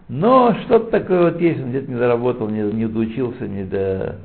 Но 0.08 0.54
что-то 0.64 0.90
такое 0.90 1.30
вот 1.30 1.40
есть, 1.40 1.60
он 1.60 1.68
где-то 1.68 1.90
не 1.90 1.98
доработал, 1.98 2.48
не, 2.48 2.62
не 2.62 2.86
доучился, 2.86 3.46
не 3.46 3.64
до, 3.64 4.16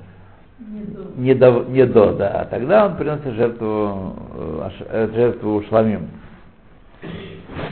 не 1.17 1.34
до, 1.34 1.65
не 1.67 1.86
до, 1.86 2.13
да. 2.13 2.48
Тогда 2.50 2.86
он 2.86 2.96
приносит 2.96 3.34
жертву, 3.34 4.15
э, 4.89 5.10
жертву 5.13 5.62
шламим. 5.67 6.08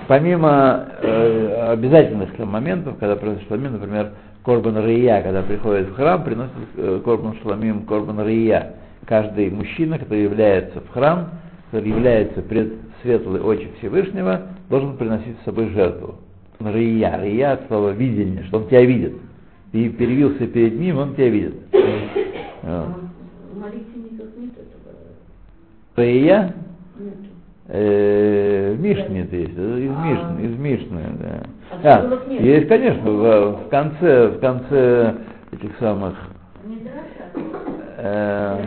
Помимо 0.08 0.88
э, 1.02 1.72
обязательных 1.72 2.38
моментов, 2.40 2.98
когда 3.00 3.16
приносит 3.16 3.48
шламим, 3.48 3.74
например, 3.74 4.12
Корбан 4.44 4.86
Рия, 4.86 5.22
когда 5.22 5.42
приходит 5.44 5.90
в 5.90 5.96
храм, 5.96 6.24
приносит 6.24 6.52
э, 6.76 7.02
Корбан 7.06 7.38
Шламим, 7.42 7.86
Корбан 7.86 8.26
Рия. 8.26 8.74
Каждый 9.06 9.50
мужчина, 9.52 10.00
который 10.00 10.24
является 10.24 10.82
в 10.82 10.90
храм, 10.90 11.30
который 11.70 11.90
является 11.90 12.42
пред 12.42 12.74
светлой 13.02 13.40
очи 13.40 13.70
Всевышнего, 13.78 14.42
должен 14.70 14.98
приносить 14.98 15.40
с 15.42 15.46
собой 15.46 15.70
жертву. 15.70 16.16
Рия, 16.68 17.20
рия 17.22 17.54
от 17.54 17.68
слова 17.68 17.90
видение, 17.92 18.44
что 18.44 18.60
он 18.60 18.68
тебя 18.68 18.86
видит. 18.86 19.14
Ты 19.72 19.90
перевился 19.90 20.48
перед 20.48 20.80
ним, 20.80 20.98
он 20.98 21.16
тебя 21.16 21.30
видит. 21.30 21.56
Рия? 25.96 26.54
Э, 27.74 28.74
в 28.74 28.82
Мишне 28.82 29.22
это 29.22 29.36
есть, 29.36 29.54
из 29.54 29.58
Мишны, 29.58 30.42
из 30.42 30.60
Мишны, 30.60 31.02
да. 31.20 31.44
А, 31.84 32.20
есть, 32.30 32.68
конечно, 32.68 33.10
в, 33.10 33.66
в 33.66 33.70
конце, 33.70 34.28
в 34.28 34.40
конце 34.40 35.16
этих 35.54 35.78
самых 35.80 36.14
э, 37.98 38.66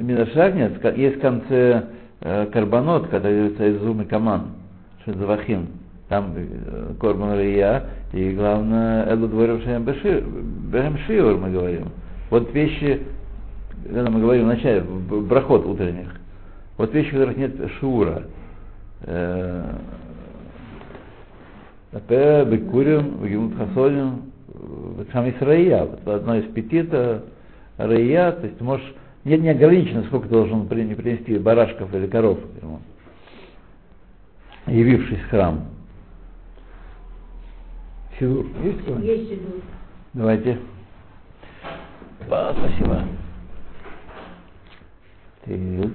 Минашаг 0.00 0.54
нет, 0.54 0.96
есть 0.96 1.16
в 1.16 1.20
конце 1.20 1.86
э, 2.20 2.46
Карбонот, 2.52 3.08
когда 3.08 3.30
говорится 3.30 3.66
из 3.66 3.80
Зумы 3.80 4.04
Каман, 4.04 4.52
Шедзавахим. 5.04 5.66
Там 6.10 6.34
э, 6.34 6.94
Корбан 7.00 7.38
Рия, 7.38 7.84
и 8.12 8.32
главное, 8.32 9.06
Элу 9.06 9.28
Дворим 9.28 9.84
Бехем 9.84 10.98
Шиур 11.06 11.38
мы 11.38 11.50
говорим. 11.50 11.86
Вот 12.30 12.52
вещи, 12.52 13.00
когда 13.84 14.10
мы 14.10 14.20
говорим 14.20 14.46
в 14.46 14.48
начале, 14.48 14.80
в 14.80 15.28
брахот 15.28 15.64
утренних, 15.64 16.08
вот 16.76 16.92
вещи, 16.92 17.12
которых 17.12 17.36
нет 17.36 17.52
шиура. 17.78 18.24
Например, 21.92 22.44
Бекурим, 22.46 23.18
Вагимут 23.18 23.56
Хасодим, 23.56 24.32
Шам 25.12 25.26
есть 25.26 25.40
Раия. 25.40 25.84
Вот 25.84 26.08
одно 26.08 26.34
из 26.36 26.44
пяти 26.52 26.78
это 26.78 27.22
Раия, 27.78 28.32
то 28.32 28.46
есть 28.46 28.58
ты 28.58 28.64
можешь, 28.64 28.94
нет 29.24 29.40
не 29.42 29.50
ограничено, 29.50 30.02
сколько 30.08 30.26
ты 30.26 30.34
должен 30.34 30.66
принести 30.66 31.38
барашков 31.38 31.94
или 31.94 32.08
коров 32.08 32.40
ему, 32.60 32.80
явившись 34.66 35.20
в 35.20 35.30
храм. 35.30 35.69
Сидур. 38.20 38.44
Есть 38.62 38.84
какой 38.84 39.02
Есть 39.02 39.30
сидур. 39.30 39.62
Давайте. 40.12 40.58
Спасибо. 42.26 43.04
Так. 45.46 45.90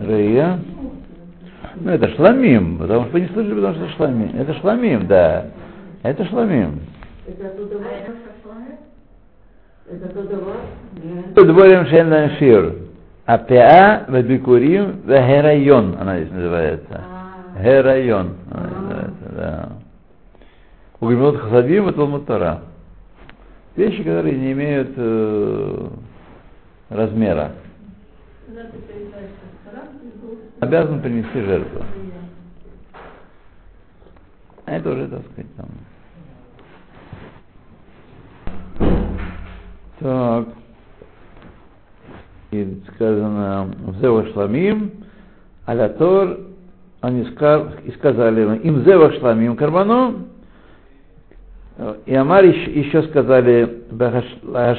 Рыя. 0.00 0.60
Ну, 1.74 1.90
это 1.90 2.08
шламим, 2.14 2.78
потому 2.78 3.04
что 3.04 3.12
вы 3.12 3.20
не 3.22 3.26
слышали, 3.28 3.54
потому 3.54 3.74
что 3.74 3.84
это 3.84 3.94
шламим. 3.96 4.36
Это 4.36 4.54
шламим, 4.54 5.06
да. 5.08 5.46
Это 6.04 6.24
шламим. 6.26 6.80
Это 7.26 7.48
оттуда 7.48 7.80
это 9.90 10.08
тот 10.10 10.30
Дворим 11.34 11.86
шен 11.86 12.30
шир. 12.38 12.74
Апеа 13.26 14.06
вебикурим 14.08 15.02
вегерайон, 15.04 15.96
она 16.00 16.18
здесь 16.18 16.32
называется. 16.32 17.00
Герайон, 17.62 18.34
она 18.50 18.68
называется, 18.68 19.32
да. 19.36 19.68
Угремот 21.00 21.38
хасадим 21.38 21.88
и 21.88 21.92
Талмуд 21.92 22.26
Тора. 22.26 22.62
Вещи, 23.76 24.02
которые 24.02 24.36
не 24.36 24.52
имеют 24.52 24.92
э, 24.96 25.88
размера. 26.90 27.52
Обязан 30.60 31.00
принести 31.00 31.40
жертву. 31.40 31.84
А 34.66 34.72
это 34.72 34.90
уже, 34.90 35.08
так 35.08 35.22
сказать, 35.32 35.54
там. 35.56 35.68
Так. 40.00 40.59
И 42.50 42.80
сказано, 42.94 43.68
Зева 44.00 44.26
Шламим, 44.32 44.90
Алятор, 45.66 46.38
они 47.00 47.24
сказали, 47.96 48.58
им 48.58 48.84
Зева 48.84 49.12
Шламим 49.12 49.56
Карбану, 49.56 50.26
и 52.06 52.14
Амар 52.14 52.44
еще 52.44 53.04
сказали, 53.04 53.84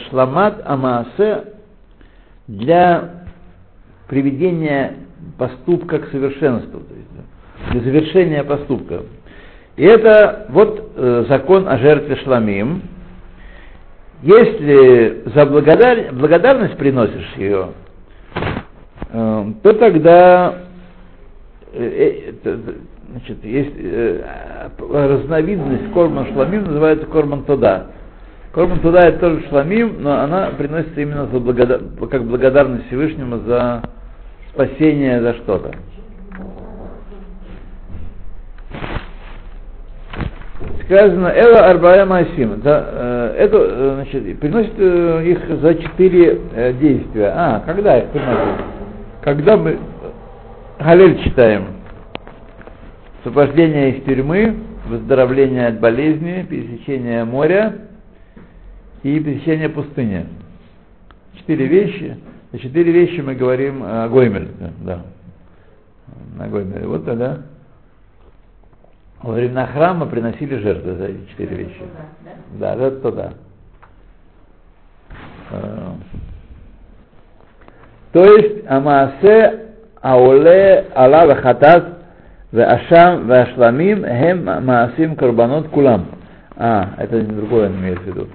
Шламат 0.10 0.62
Амаасе, 0.66 1.46
для 2.48 3.26
приведения 4.08 4.96
поступка 5.38 6.00
к 6.00 6.10
совершенству, 6.10 6.82
то 6.82 6.94
есть 6.94 7.12
для 7.72 7.82
завершения 7.82 8.44
поступка. 8.44 9.04
И 9.78 9.84
это 9.84 10.48
вот 10.50 10.92
э, 10.96 11.26
закон 11.30 11.68
о 11.68 11.78
жертве 11.78 12.18
шламим, 12.18 12.82
если 14.22 15.24
за 15.34 15.46
благодар... 15.46 16.14
благодарность 16.14 16.78
приносишь 16.78 17.34
ее, 17.38 17.70
э, 19.12 19.46
то 19.64 19.74
тогда 19.74 20.56
э, 21.74 22.32
э, 22.44 22.58
значит, 23.12 23.44
есть 23.44 23.74
разновидность 24.80 25.92
корман 25.94 26.28
шламим, 26.34 26.66
называется 26.66 27.06
корман 27.08 27.44
туда. 27.44 27.88
Корман 28.54 28.80
туда 28.80 29.08
это 29.08 29.20
тоже 29.20 29.48
шламим, 29.50 29.98
но 30.02 30.20
она 30.22 30.52
приносится 30.58 31.02
именно 31.02 31.26
за 31.28 31.40
благодар... 31.40 31.82
как 32.10 32.24
благодарность 32.26 32.88
Всевышнему 32.88 33.40
за 33.40 33.82
спасение 34.54 35.22
за 35.22 35.34
что-то. 35.36 35.72
Сказано 40.92 41.28
Эла 41.28 41.70
Арбая 41.70 42.06
Масим. 42.06 42.54
Это, 42.54 43.38
э, 43.38 43.94
значит, 43.96 44.40
приносит 44.42 44.74
э, 44.78 45.24
их 45.26 45.60
за 45.62 45.76
четыре 45.76 46.42
э, 46.54 46.74
действия. 46.74 47.32
А, 47.34 47.64
когда 47.66 47.98
их 47.98 48.10
приносят? 48.10 48.66
Когда 49.22 49.56
мы 49.56 49.80
Галель 50.80 51.24
читаем. 51.24 51.68
Освобождение 53.20 53.92
из 53.92 54.04
тюрьмы, 54.04 54.56
выздоровление 54.88 55.68
от 55.68 55.80
болезни, 55.80 56.46
пересечение 56.50 57.24
моря 57.24 57.74
и 59.04 59.18
пересечение 59.20 59.70
пустыни. 59.70 60.26
Четыре 61.38 61.68
вещи. 61.68 62.18
За 62.52 62.60
четыре 62.60 62.92
вещи 62.92 63.22
мы 63.22 63.36
говорим 63.36 63.82
о 63.82 64.10
Гоймель. 64.10 64.50
Да. 64.82 65.04
На 66.38 66.48
Гоймеле. 66.48 66.86
Вот 66.86 67.06
тогда 67.06 67.38
во 69.24 69.34
времена 69.34 69.68
храма 69.68 70.06
приносили 70.08 70.56
жертвы 70.58 70.96
за 70.96 71.06
эти 71.06 71.30
четыре 71.30 71.56
вещи. 71.58 71.82
Да, 72.60 72.74
это 72.74 72.92
туда. 73.00 73.34
А. 75.52 75.96
То 78.14 78.24
есть 78.24 78.66
Амаасе 78.68 79.68
Ауле 80.02 80.86
Ала 80.96 81.26
Вахатас 81.28 81.84
Ашам 82.52 83.28
Вашламим 83.28 84.04
Хем 84.06 84.66
Маасим 84.66 85.16
Карбанот 85.16 85.70
Кулам. 85.70 86.08
А, 86.58 86.96
это 86.98 87.22
другое 87.22 87.70
он 87.70 87.78
имеет 87.78 88.00
в 88.00 88.06
виду. 88.06 88.28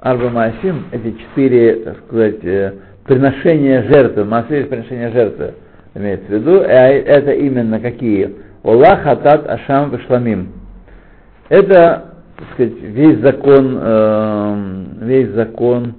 Арба 0.00 0.30
Маасим, 0.30 0.86
эти 0.92 1.16
четыре, 1.18 1.76
так 1.76 1.98
сказать, 2.06 2.44
э, 2.44 2.72
приношения 3.04 3.82
жертвы, 3.82 4.24
Маасим 4.24 4.68
приношения 4.68 5.10
жертвы 5.10 5.54
имеется 5.94 6.26
в 6.26 6.30
виду, 6.30 6.60
а 6.60 6.88
это 6.88 7.32
именно 7.32 7.80
какие? 7.80 8.34
Ола 8.68 8.96
хатат 8.96 9.48
ашам 9.48 9.90
вешламим. 9.90 10.48
Это, 11.48 12.16
так 12.36 12.48
сказать, 12.52 12.74
весь 12.82 13.18
закон, 13.20 13.78
э, 13.80 14.84
весь 15.00 15.30
закон 15.30 15.94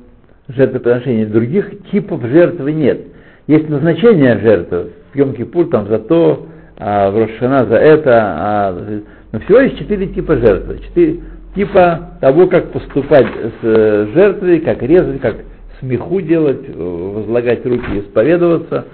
жертвоприношения. 0.49 1.25
Других 1.25 1.89
типов 1.89 2.23
жертвы 2.25 2.71
нет. 2.73 3.07
Есть 3.47 3.67
назначение 3.69 4.37
жертвы. 4.37 4.91
В 5.11 5.17
Йом 5.17 5.33
там 5.71 5.87
за 5.87 5.97
то, 5.97 6.45
а 6.77 7.09
в 7.09 7.17
Рошана 7.17 7.65
за 7.65 7.77
это, 7.77 8.11
а 8.13 9.01
Но 9.31 9.39
всего 9.39 9.61
есть 9.61 9.79
четыре 9.79 10.05
типа 10.05 10.37
жертвы. 10.37 10.77
Четыре 10.89 11.21
типа 11.55 12.17
того, 12.21 12.45
как 12.45 12.71
поступать 12.71 13.25
с 13.25 13.63
э, 13.63 14.07
жертвой, 14.13 14.59
как 14.59 14.83
резать, 14.83 15.19
как 15.21 15.37
смеху 15.79 16.21
делать, 16.21 16.61
э, 16.67 17.11
возлагать 17.15 17.65
руки, 17.65 17.99
исповедоваться. 17.99 18.85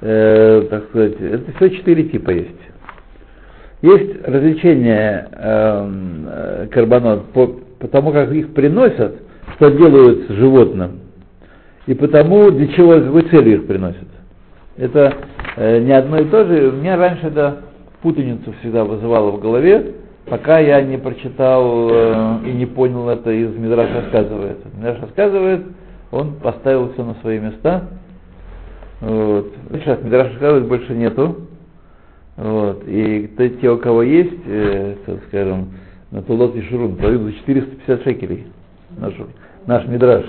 Э, 0.00 0.62
так 0.70 0.84
сказать, 0.88 1.20
это 1.20 1.52
все 1.56 1.68
четыре 1.76 2.04
типа 2.04 2.30
есть. 2.30 2.48
Есть 3.80 4.26
развлечение 4.26 5.28
эм, 5.32 6.26
э, 6.28 6.66
карбонот 6.70 7.26
по, 7.26 7.46
по 7.78 7.86
тому, 7.86 8.10
как 8.10 8.32
их 8.32 8.52
приносят, 8.52 9.14
что 9.54 9.70
делают 9.70 10.28
с 10.28 10.32
животным, 10.32 11.00
и 11.86 11.94
потому 11.94 12.50
для 12.50 12.66
чего, 12.68 12.94
какой 12.94 13.22
целью 13.30 13.58
их 13.58 13.66
приносят. 13.68 14.08
Это 14.76 15.14
э, 15.56 15.78
не 15.80 15.92
одно 15.92 16.18
и 16.18 16.24
то 16.24 16.44
же. 16.44 16.70
У 16.70 16.72
меня 16.72 16.96
раньше 16.96 17.28
это 17.28 17.58
путаницу 18.02 18.52
всегда 18.60 18.84
вызывало 18.84 19.30
в 19.30 19.40
голове, 19.40 19.94
пока 20.26 20.58
я 20.58 20.82
не 20.82 20.98
прочитал 20.98 21.88
э, 21.88 22.38
и 22.46 22.50
не 22.50 22.66
понял 22.66 23.08
это 23.08 23.30
из 23.30 23.56
Мидраш 23.56 23.90
рассказывает. 23.94 24.58
Мидраш 24.76 25.00
рассказывает, 25.02 25.62
он 26.10 26.34
поставил 26.34 26.92
все 26.94 27.04
на 27.04 27.14
свои 27.22 27.38
места. 27.38 27.84
Вот. 29.00 29.52
Сейчас 29.70 30.02
Мидраш 30.02 30.32
рассказывает 30.32 30.66
больше 30.66 30.94
нету. 30.94 31.36
Вот. 32.38 32.84
И 32.86 33.28
те, 33.60 33.68
у 33.68 33.78
кого 33.78 34.02
есть, 34.02 34.40
э, 34.46 34.94
скажем, 35.28 35.70
на 36.12 36.22
Тулот 36.22 36.54
и 36.54 36.62
Шурун, 36.62 36.94
продают 36.94 37.22
за 37.22 37.32
450 37.32 38.02
шекелей. 38.04 38.46
Наш, 38.96 39.14
наш 39.66 39.86
Мидраш. 39.86 40.24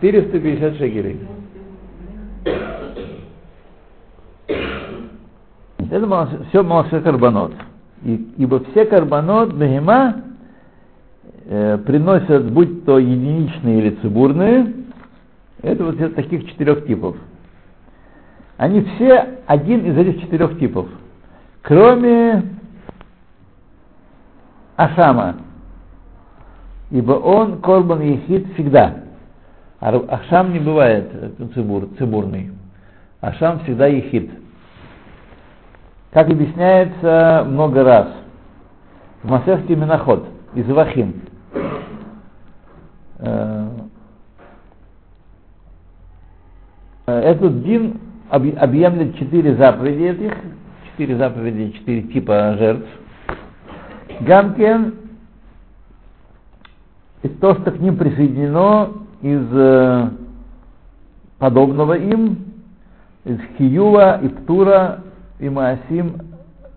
450 0.00 0.76
шекелей. 0.76 1.20
Это 5.90 6.28
все 6.48 6.62
Маласе 6.62 7.00
Карбонот. 7.00 7.52
И, 8.02 8.28
ибо 8.38 8.62
все 8.70 8.84
карбонот 8.84 9.52
Бехема 9.54 10.22
э, 11.44 11.78
приносят, 11.86 12.50
будь 12.52 12.84
то 12.84 12.98
единичные 12.98 13.80
или 13.80 13.90
цибурные, 14.02 14.72
это 15.62 15.84
вот 15.84 16.14
таких 16.14 16.46
четырех 16.50 16.86
типов. 16.86 17.16
Они 18.56 18.80
все 18.82 19.40
один 19.46 19.84
из 19.84 19.96
этих 19.98 20.20
четырех 20.22 20.58
типов. 20.58 20.88
Кроме 21.62 22.42
Ашама. 24.76 25.36
Ибо 26.90 27.12
он 27.12 27.60
корбан 27.60 28.00
ехид 28.00 28.52
всегда. 28.54 29.02
А 29.80 29.94
Ашам 30.08 30.52
не 30.52 30.58
бывает 30.58 31.10
цибур, 31.54 31.88
цибурный. 31.98 32.52
Ашам 33.20 33.60
всегда 33.60 33.86
ехид. 33.86 34.30
Как 36.12 36.30
объясняется 36.30 37.44
много 37.46 37.84
раз 37.84 38.08
в 39.22 39.30
Масехте 39.30 39.76
Миноход 39.76 40.26
из 40.54 40.66
Вахим. 40.66 41.20
Э, 43.18 43.68
этот 47.06 47.62
дин 47.62 48.00
объемлет 48.30 49.16
четыре 49.18 49.54
заповеди 49.56 50.02
этих, 50.02 50.32
четыре 50.90 51.16
заповеди, 51.16 51.72
четыре 51.72 52.02
типа 52.02 52.56
жертв. 52.58 52.88
Гамкен 54.20 54.94
и 57.22 57.28
то, 57.28 57.54
что 57.54 57.70
к 57.70 57.78
ним 57.78 57.96
присоединено 57.96 58.92
из 59.22 59.46
э, 59.52 60.10
подобного 61.38 61.94
им, 61.94 62.52
из 63.24 63.38
Хиюва 63.58 64.20
и 64.22 64.28
Птура 64.28 65.00
и 65.38 65.48
Маасим, 65.48 66.16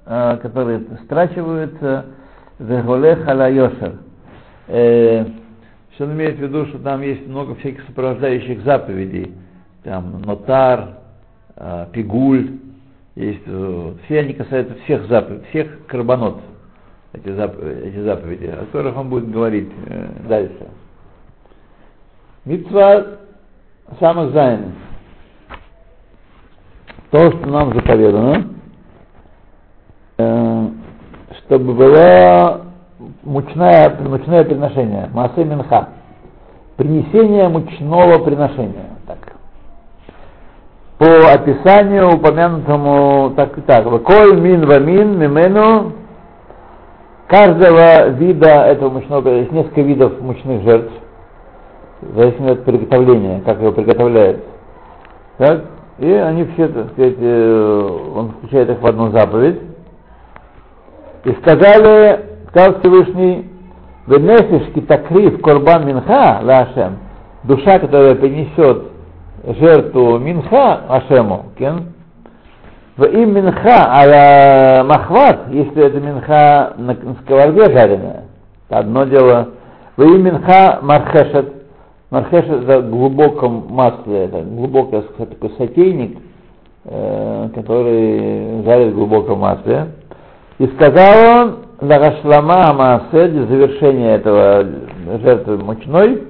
э, 0.06 0.38
которые 0.42 0.82
страчиваются, 1.06 2.06
Веголе 2.60 3.16
Хала 3.18 3.50
Йошер. 3.50 3.94
Э, 4.68 5.26
что 5.94 6.06
он 6.06 6.14
имеет 6.14 6.38
в 6.38 6.42
виду, 6.42 6.66
что 6.68 6.80
там 6.80 7.02
есть 7.02 7.28
много 7.28 7.56
всяких 7.56 7.84
сопровождающих 7.86 8.62
заповедей, 8.64 9.34
там 9.84 10.22
нотар, 10.22 10.99
пигуль, 11.92 12.52
есть, 13.16 13.44
все 13.44 14.20
они 14.20 14.34
касаются 14.34 14.76
всех 14.84 15.08
заповедей, 15.08 15.46
всех 15.50 15.86
קרבנות, 15.88 16.40
эти, 17.14 17.30
заповеди, 17.34 17.88
эти 17.88 18.02
заповеди, 18.02 18.46
о 18.46 18.66
которых 18.66 18.96
он 18.96 19.10
будет 19.10 19.30
говорить 19.30 19.70
дальше. 20.28 20.68
מצווה 22.46 23.06
סמך 24.00 24.32
זין 24.32 24.74
то, 27.12 27.32
что 27.32 27.48
нам 27.48 27.74
заповедано, 27.74 28.48
э, 30.18 30.68
чтобы 31.40 31.74
было 31.74 32.66
мучное, 33.24 33.98
мучное 34.00 34.44
приношение, 34.44 35.10
מעשה 35.12 35.44
מנחה, 35.44 35.90
принесение 36.78 37.50
мучного 37.50 38.24
приношения. 38.24 38.99
По 41.00 41.32
описанию 41.32 42.14
упомянутому 42.14 43.32
так 43.38 43.58
и 43.58 43.62
так. 43.62 43.86
Коль 44.04 44.38
мин 44.38 44.66
вамин 44.66 45.18
мимену 45.18 45.94
каждого 47.28 48.10
вида 48.10 48.66
этого 48.66 48.90
мучного, 48.90 49.30
есть 49.30 49.52
несколько 49.54 49.80
видов 49.80 50.20
мучных 50.20 50.62
жертв, 50.64 50.92
в 52.02 52.18
зависимости 52.18 52.52
от 52.52 52.66
приготовления, 52.66 53.42
как 53.46 53.62
его 53.62 53.72
приготовляют. 53.72 54.44
Так? 55.38 55.62
И 56.00 56.12
они 56.12 56.44
все, 56.54 56.68
так 56.68 56.92
сказать, 56.92 57.16
э, 57.18 57.90
он 58.16 58.32
включает 58.32 58.70
их 58.70 58.82
в 58.82 58.86
одну 58.86 59.12
заповедь. 59.12 59.62
И 61.24 61.32
сказали, 61.42 62.26
сказал 62.50 62.80
Всевышний, 62.82 63.50
Венефиш 64.06 64.74
китакрив 64.74 65.42
корбан 65.42 65.88
минха 65.88 66.42
лашем, 66.44 66.98
душа, 67.44 67.80
которая 67.80 68.16
принесет 68.16 68.89
жертву 69.60 70.18
минха 70.20 70.82
Ашему, 70.90 71.46
кен, 71.58 71.94
в 72.98 73.06
им 73.06 73.34
минха, 73.34 73.86
а 73.88 74.84
махват, 74.84 75.48
если 75.52 75.86
это 75.86 76.00
минха 76.00 76.74
на 76.78 76.96
сковороде 77.22 77.72
жареная, 77.74 78.24
одно 78.70 79.06
дело, 79.06 79.50
в 79.98 80.02
им 80.04 80.24
минха 80.24 80.80
мархешет, 80.82 81.60
Мархеш 82.12 82.44
это 82.46 82.82
в 82.82 82.90
глубоком 82.90 83.68
масле, 83.70 84.26
это 84.26 84.42
глубокий 84.42 85.00
такой 85.16 85.52
сотейник, 85.60 86.18
э, 86.86 87.50
который 87.54 88.64
жарит 88.64 88.94
в 88.94 88.96
глубоком 88.96 89.40
масле. 89.40 89.90
И 90.58 90.66
сказал 90.68 91.38
он, 91.38 91.56
Лагашлама 91.82 92.72
Амаасе, 92.72 93.28
для 93.28 93.46
завершения 93.46 94.16
этого 94.16 94.66
жертвы 95.24 95.58
мучной, 95.60 96.24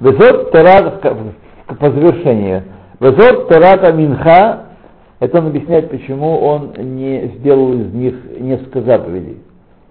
Везот 0.00 0.50
Тарат, 0.50 1.04
по 1.74 1.90
завершению, 1.90 2.64
Везот 3.00 3.48
Тарата 3.48 3.92
Минха, 3.92 4.64
это 5.20 5.38
он 5.38 5.48
объясняет, 5.48 5.90
почему 5.90 6.38
он 6.38 6.72
не 6.78 7.32
сделал 7.38 7.72
из 7.72 7.92
них 7.92 8.14
несколько 8.40 8.82
заповедей. 8.82 9.38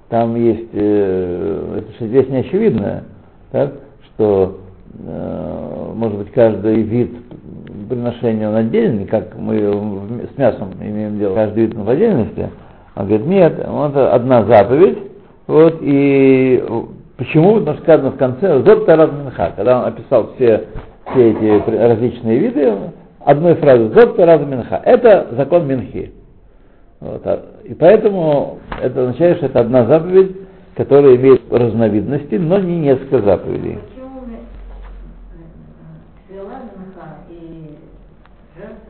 Там 0.09 0.35
есть, 0.35 0.69
э, 0.73 1.79
это 1.79 1.91
же 1.99 2.09
здесь 2.09 2.29
не 2.29 2.37
очевидно, 2.37 3.03
так, 3.51 3.73
что 4.03 4.57
Э, 5.05 5.91
может 5.95 6.17
быть, 6.17 6.31
каждый 6.31 6.81
вид 6.81 7.11
приношения 7.89 8.49
он 8.49 8.55
отдельный, 8.55 9.05
как 9.05 9.35
мы 9.37 9.57
с 9.57 10.37
мясом 10.37 10.73
имеем 10.79 11.19
дело, 11.19 11.35
каждый 11.35 11.65
вид 11.65 11.75
в 11.75 11.89
отдельности. 11.89 12.49
Он 12.95 13.05
говорит, 13.07 13.27
нет, 13.27 13.53
это 13.59 14.13
одна 14.13 14.43
заповедь, 14.43 14.97
вот, 15.45 15.77
и 15.81 16.63
почему? 17.15 17.59
Потому 17.59 17.75
что 17.75 17.83
сказано 17.83 18.11
в 18.11 18.17
конце, 18.17 18.61
Зод 18.63 18.85
Тарат 18.85 19.11
Минха, 19.13 19.53
когда 19.55 19.79
он 19.81 19.85
описал 19.85 20.31
все, 20.35 20.65
все 21.12 21.32
эти 21.32 21.70
различные 21.70 22.39
виды, 22.39 22.74
одной 23.20 23.56
фразой, 23.56 23.89
Зод 23.89 24.15
Тарат 24.15 24.41
Минха, 24.46 24.82
это 24.84 25.28
закон 25.32 25.67
Минхи. 25.67 26.13
Вот, 26.99 27.22
а, 27.26 27.45
и 27.64 27.74
поэтому 27.74 28.60
это 28.82 29.01
означает, 29.01 29.38
что 29.38 29.47
это 29.47 29.60
одна 29.60 29.86
заповедь, 29.86 30.36
которая 30.76 31.16
имеет 31.16 31.41
разновидности, 31.51 32.36
но 32.36 32.60
не 32.60 32.80
несколько 32.80 33.22
заповедей. 33.22 33.80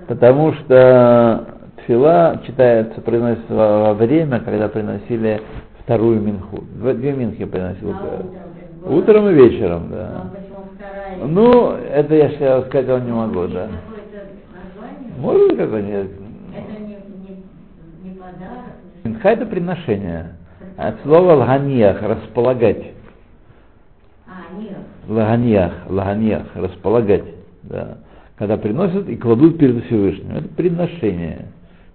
Потому 0.07 0.53
что 0.53 1.45
тфила 1.77 2.39
читается, 2.45 3.01
произносится 3.01 3.53
во 3.53 3.93
время, 3.93 4.39
когда 4.39 4.69
приносили 4.69 5.41
вторую 5.83 6.21
минху. 6.21 6.63
Две 6.75 7.11
минхи 7.11 7.43
приносили. 7.43 7.93
А 8.85 8.89
утром 8.89 9.27
и 9.29 9.33
вечером, 9.33 9.89
да. 9.91 10.23
Ну, 11.25 11.71
это 11.71 12.15
я 12.15 12.29
сейчас 12.29 12.65
сказать 12.67 12.87
вам 12.87 13.05
не 13.05 13.11
могу, 13.11 13.47
да. 13.47 13.69
Может 15.17 15.47
быть 15.49 15.57
какой-нибудь? 15.57 16.11
Это 16.53 16.81
не, 16.81 16.95
не, 16.95 17.43
не 18.03 18.15
подарок. 18.15 18.75
Минха 19.03 19.29
это 19.29 19.45
приношение. 19.45 20.35
От 20.77 21.01
слова 21.01 21.33
лаганиях, 21.33 22.01
располагать. 22.01 22.91
А, 24.27 25.11
лаганиях, 25.89 26.45
располагать, 26.55 27.23
да 27.63 27.97
когда 28.37 28.57
приносят 28.57 29.09
и 29.09 29.15
кладут 29.15 29.57
перед 29.57 29.83
Всевышним. 29.85 30.37
Это 30.37 30.47
приношение 30.49 31.47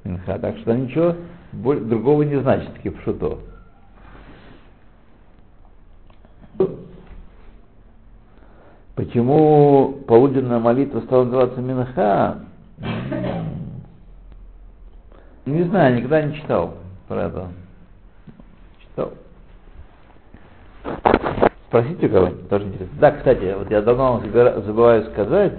минха. 0.05 0.39
Так 0.39 0.59
что 0.59 0.77
ничего 0.77 1.15
другого 1.53 2.23
не 2.23 2.41
значит, 2.41 2.71
кипшуто. 2.83 3.39
Почему 8.95 10.01
полуденная 10.07 10.59
молитва 10.59 11.01
стала 11.01 11.24
называться 11.24 11.61
Минха? 11.61 12.40
Не 15.47 15.62
знаю, 15.64 15.97
никогда 15.97 16.22
не 16.22 16.34
читал 16.34 16.74
про 17.09 17.22
это. 17.24 17.49
Читал. 18.80 19.12
Спросите 21.68 22.07
у 22.07 22.11
кого-нибудь, 22.11 22.49
тоже 22.51 22.66
интересно. 22.66 22.97
Да, 23.01 23.12
кстати, 23.12 23.55
вот 23.59 23.70
я 23.70 23.80
давно 23.80 24.20
забываю 24.20 25.05
сказать, 25.07 25.55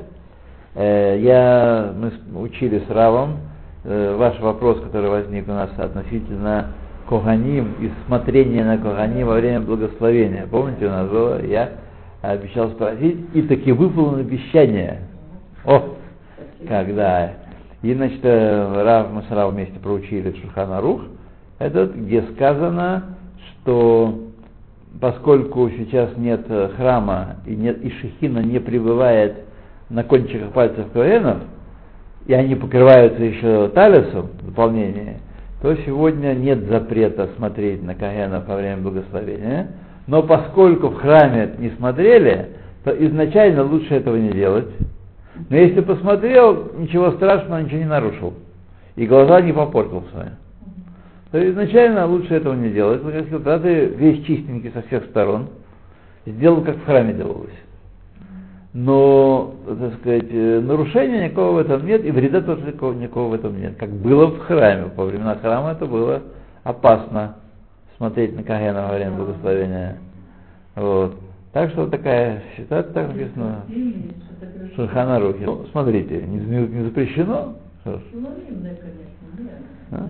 э, 0.75 1.17
я, 1.19 1.91
мы 1.97 2.39
учили 2.39 2.83
с 2.87 2.89
Равом 2.91 3.39
э, 3.83 4.15
ваш 4.15 4.39
вопрос, 4.39 4.79
который 4.81 5.09
возник 5.09 5.47
у 5.47 5.51
нас 5.51 5.71
относительно 5.77 6.67
Коганим 7.09 7.73
и 7.79 7.91
смотрения 8.05 8.63
на 8.63 8.77
Коганим 8.77 9.25
во 9.25 9.35
время 9.35 9.61
благословения. 9.61 10.45
Помните, 10.45 10.85
у 10.85 10.91
нас 10.91 11.09
было, 11.09 11.43
я 11.43 11.71
обещал 12.31 12.71
спросить, 12.71 13.17
и 13.33 13.41
таки 13.43 13.71
выполнено 13.71 14.21
обещание. 14.21 15.01
О, 15.65 15.95
когда. 16.67 17.33
И, 17.81 17.93
значит, 17.93 18.19
э, 18.23 18.83
Рав, 18.83 19.07
Рав 19.29 19.53
вместе 19.53 19.77
проучили 19.79 20.33
Шурхана 20.41 20.79
Рух, 20.79 21.01
этот, 21.59 21.95
где 21.95 22.21
сказано, 22.33 23.17
что 23.61 24.19
поскольку 25.01 25.69
сейчас 25.71 26.15
нет 26.15 26.45
э, 26.47 26.69
храма 26.77 27.37
и, 27.45 27.55
нет, 27.55 27.83
и 27.83 27.89
Шехина 27.89 28.39
не 28.39 28.59
пребывает 28.59 29.43
на 29.89 30.03
кончиках 30.03 30.51
пальцев 30.51 30.91
коэнов, 30.93 31.39
и 32.25 32.33
они 32.33 32.55
покрываются 32.55 33.21
еще 33.21 33.67
талисом, 33.69 34.29
дополнение, 34.41 35.19
то 35.61 35.75
сегодня 35.85 36.33
нет 36.33 36.59
запрета 36.69 37.29
смотреть 37.35 37.83
на 37.83 37.95
коэнов 37.95 38.47
во 38.47 38.55
время 38.55 38.81
благословения, 38.81 39.71
но 40.07 40.23
поскольку 40.23 40.89
в 40.89 40.95
храме 40.95 41.55
не 41.57 41.69
смотрели, 41.71 42.49
то 42.83 42.91
изначально 42.91 43.63
лучше 43.63 43.95
этого 43.95 44.15
не 44.17 44.31
делать. 44.31 44.67
Но 45.49 45.55
если 45.55 45.81
посмотрел, 45.81 46.71
ничего 46.77 47.11
страшного, 47.11 47.61
ничего 47.61 47.79
не 47.79 47.85
нарушил. 47.85 48.33
И 48.95 49.07
глаза 49.07 49.41
не 49.41 49.53
попортил 49.53 50.03
свои 50.11 50.27
то 51.33 51.49
изначально 51.49 52.05
лучше 52.05 52.35
этого 52.35 52.53
не 52.53 52.69
делать. 52.69 53.01
Когда 53.31 53.57
ты 53.57 53.85
весь 53.85 54.23
чистенький 54.23 54.69
со 54.69 54.83
всех 54.83 55.05
сторон, 55.05 55.47
сделал, 56.27 56.61
как 56.61 56.77
в 56.77 56.85
храме 56.85 57.13
делалось. 57.13 57.49
Но, 58.71 59.55
так 59.65 59.95
сказать, 59.95 60.27
э, 60.29 60.59
нарушения 60.59 61.25
никакого 61.25 61.53
в 61.53 61.57
этом 61.57 61.87
нет, 61.87 62.05
и 62.05 62.11
вреда 62.11 62.41
тоже 62.41 62.61
никакого, 62.67 62.93
никакого 62.93 63.29
в 63.29 63.33
этом 63.33 63.59
нет. 63.59 63.77
Как 63.79 63.89
было 63.89 64.27
в 64.27 64.41
храме. 64.41 64.91
Во 64.95 65.05
времена 65.05 65.35
храма 65.41 65.71
это 65.71 65.87
было 65.87 66.21
опасно 66.63 67.37
смотреть 68.03 68.35
на 68.35 68.43
Кагена 68.43 68.87
во 68.87 68.95
время 68.95 69.11
благословения. 69.11 69.97
Вот. 70.75 71.15
Так 71.53 71.69
что 71.69 71.87
такая 71.87 72.43
ситуация, 72.57 72.91
так 72.91 73.07
написано 73.07 73.63
Шульхана 74.75 75.19
Рухи. 75.21 75.43
Ну, 75.45 75.65
смотрите, 75.71 76.21
не, 76.23 76.67
не 76.67 76.83
запрещено. 76.83 77.55
Что 77.81 77.99
ж. 77.99 78.01
А? 79.91 80.09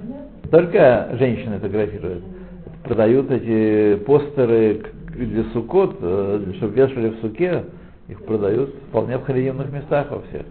Только 0.49 1.09
женщины 1.19 1.57
фотографируют. 1.57 2.23
Продают 2.83 3.29
эти 3.29 3.97
постеры 4.05 4.81
для 5.15 5.43
сукот, 5.51 5.95
э, 6.01 6.53
чтобы 6.57 6.73
вешали 6.73 7.09
в 7.09 7.19
суке, 7.21 7.65
их 8.07 8.25
продают 8.25 8.73
вполне 8.89 9.19
в 9.19 9.21
охрененных 9.21 9.71
местах 9.71 10.09
во 10.09 10.21
всех. 10.21 10.45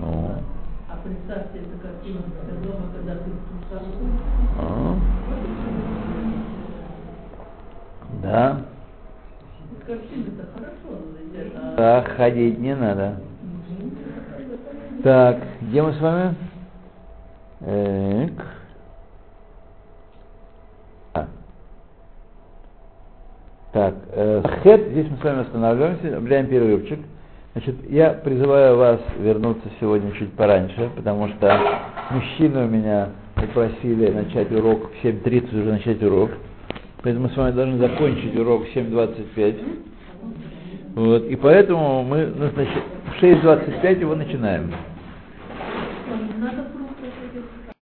Ну. 0.00 0.32
А 0.88 0.98
представьте, 1.02 1.60
это 1.60 1.88
картина 1.88 2.20
дома, 2.62 2.90
когда 2.94 3.14
ты 3.14 3.30
а. 4.58 4.96
Да. 8.22 8.60
Да, 11.76 12.02
ходить 12.16 12.58
не 12.58 12.74
надо. 12.74 13.16
Так, 15.02 15.38
где 15.62 15.82
мы 15.82 15.92
с 15.92 16.00
вами? 16.00 16.34
Так. 17.60 18.46
А. 21.14 21.26
Так, 23.72 23.94
э, 24.12 24.42
хет, 24.62 24.88
здесь 24.90 25.08
мы 25.10 25.16
с 25.16 25.24
вами 25.24 25.40
останавливаемся, 25.40 26.16
объявляем 26.16 26.46
перерывчик. 26.46 27.00
Значит, 27.54 27.90
я 27.90 28.10
призываю 28.10 28.76
вас 28.76 29.00
вернуться 29.18 29.68
сегодня 29.80 30.12
чуть 30.12 30.32
пораньше, 30.34 30.90
потому 30.94 31.28
что 31.28 31.58
мужчины 32.10 32.64
у 32.64 32.68
меня 32.68 33.08
попросили 33.34 34.10
начать 34.10 34.52
урок 34.52 34.90
в 34.92 35.04
7.30 35.04 35.60
уже 35.60 35.72
начать 35.72 36.02
урок. 36.02 36.30
Поэтому 37.02 37.26
мы 37.26 37.34
с 37.34 37.36
вами 37.36 37.52
должны 37.52 37.78
закончить 37.78 38.36
урок 38.36 38.64
7.25. 38.74 39.54
Вот. 40.94 41.24
И 41.24 41.36
поэтому 41.36 42.04
мы 42.04 42.26
ну, 42.26 42.48
в 42.48 43.22
6.25 43.22 44.00
его 44.00 44.14
начинаем. 44.14 44.72
Ну, 46.08 46.48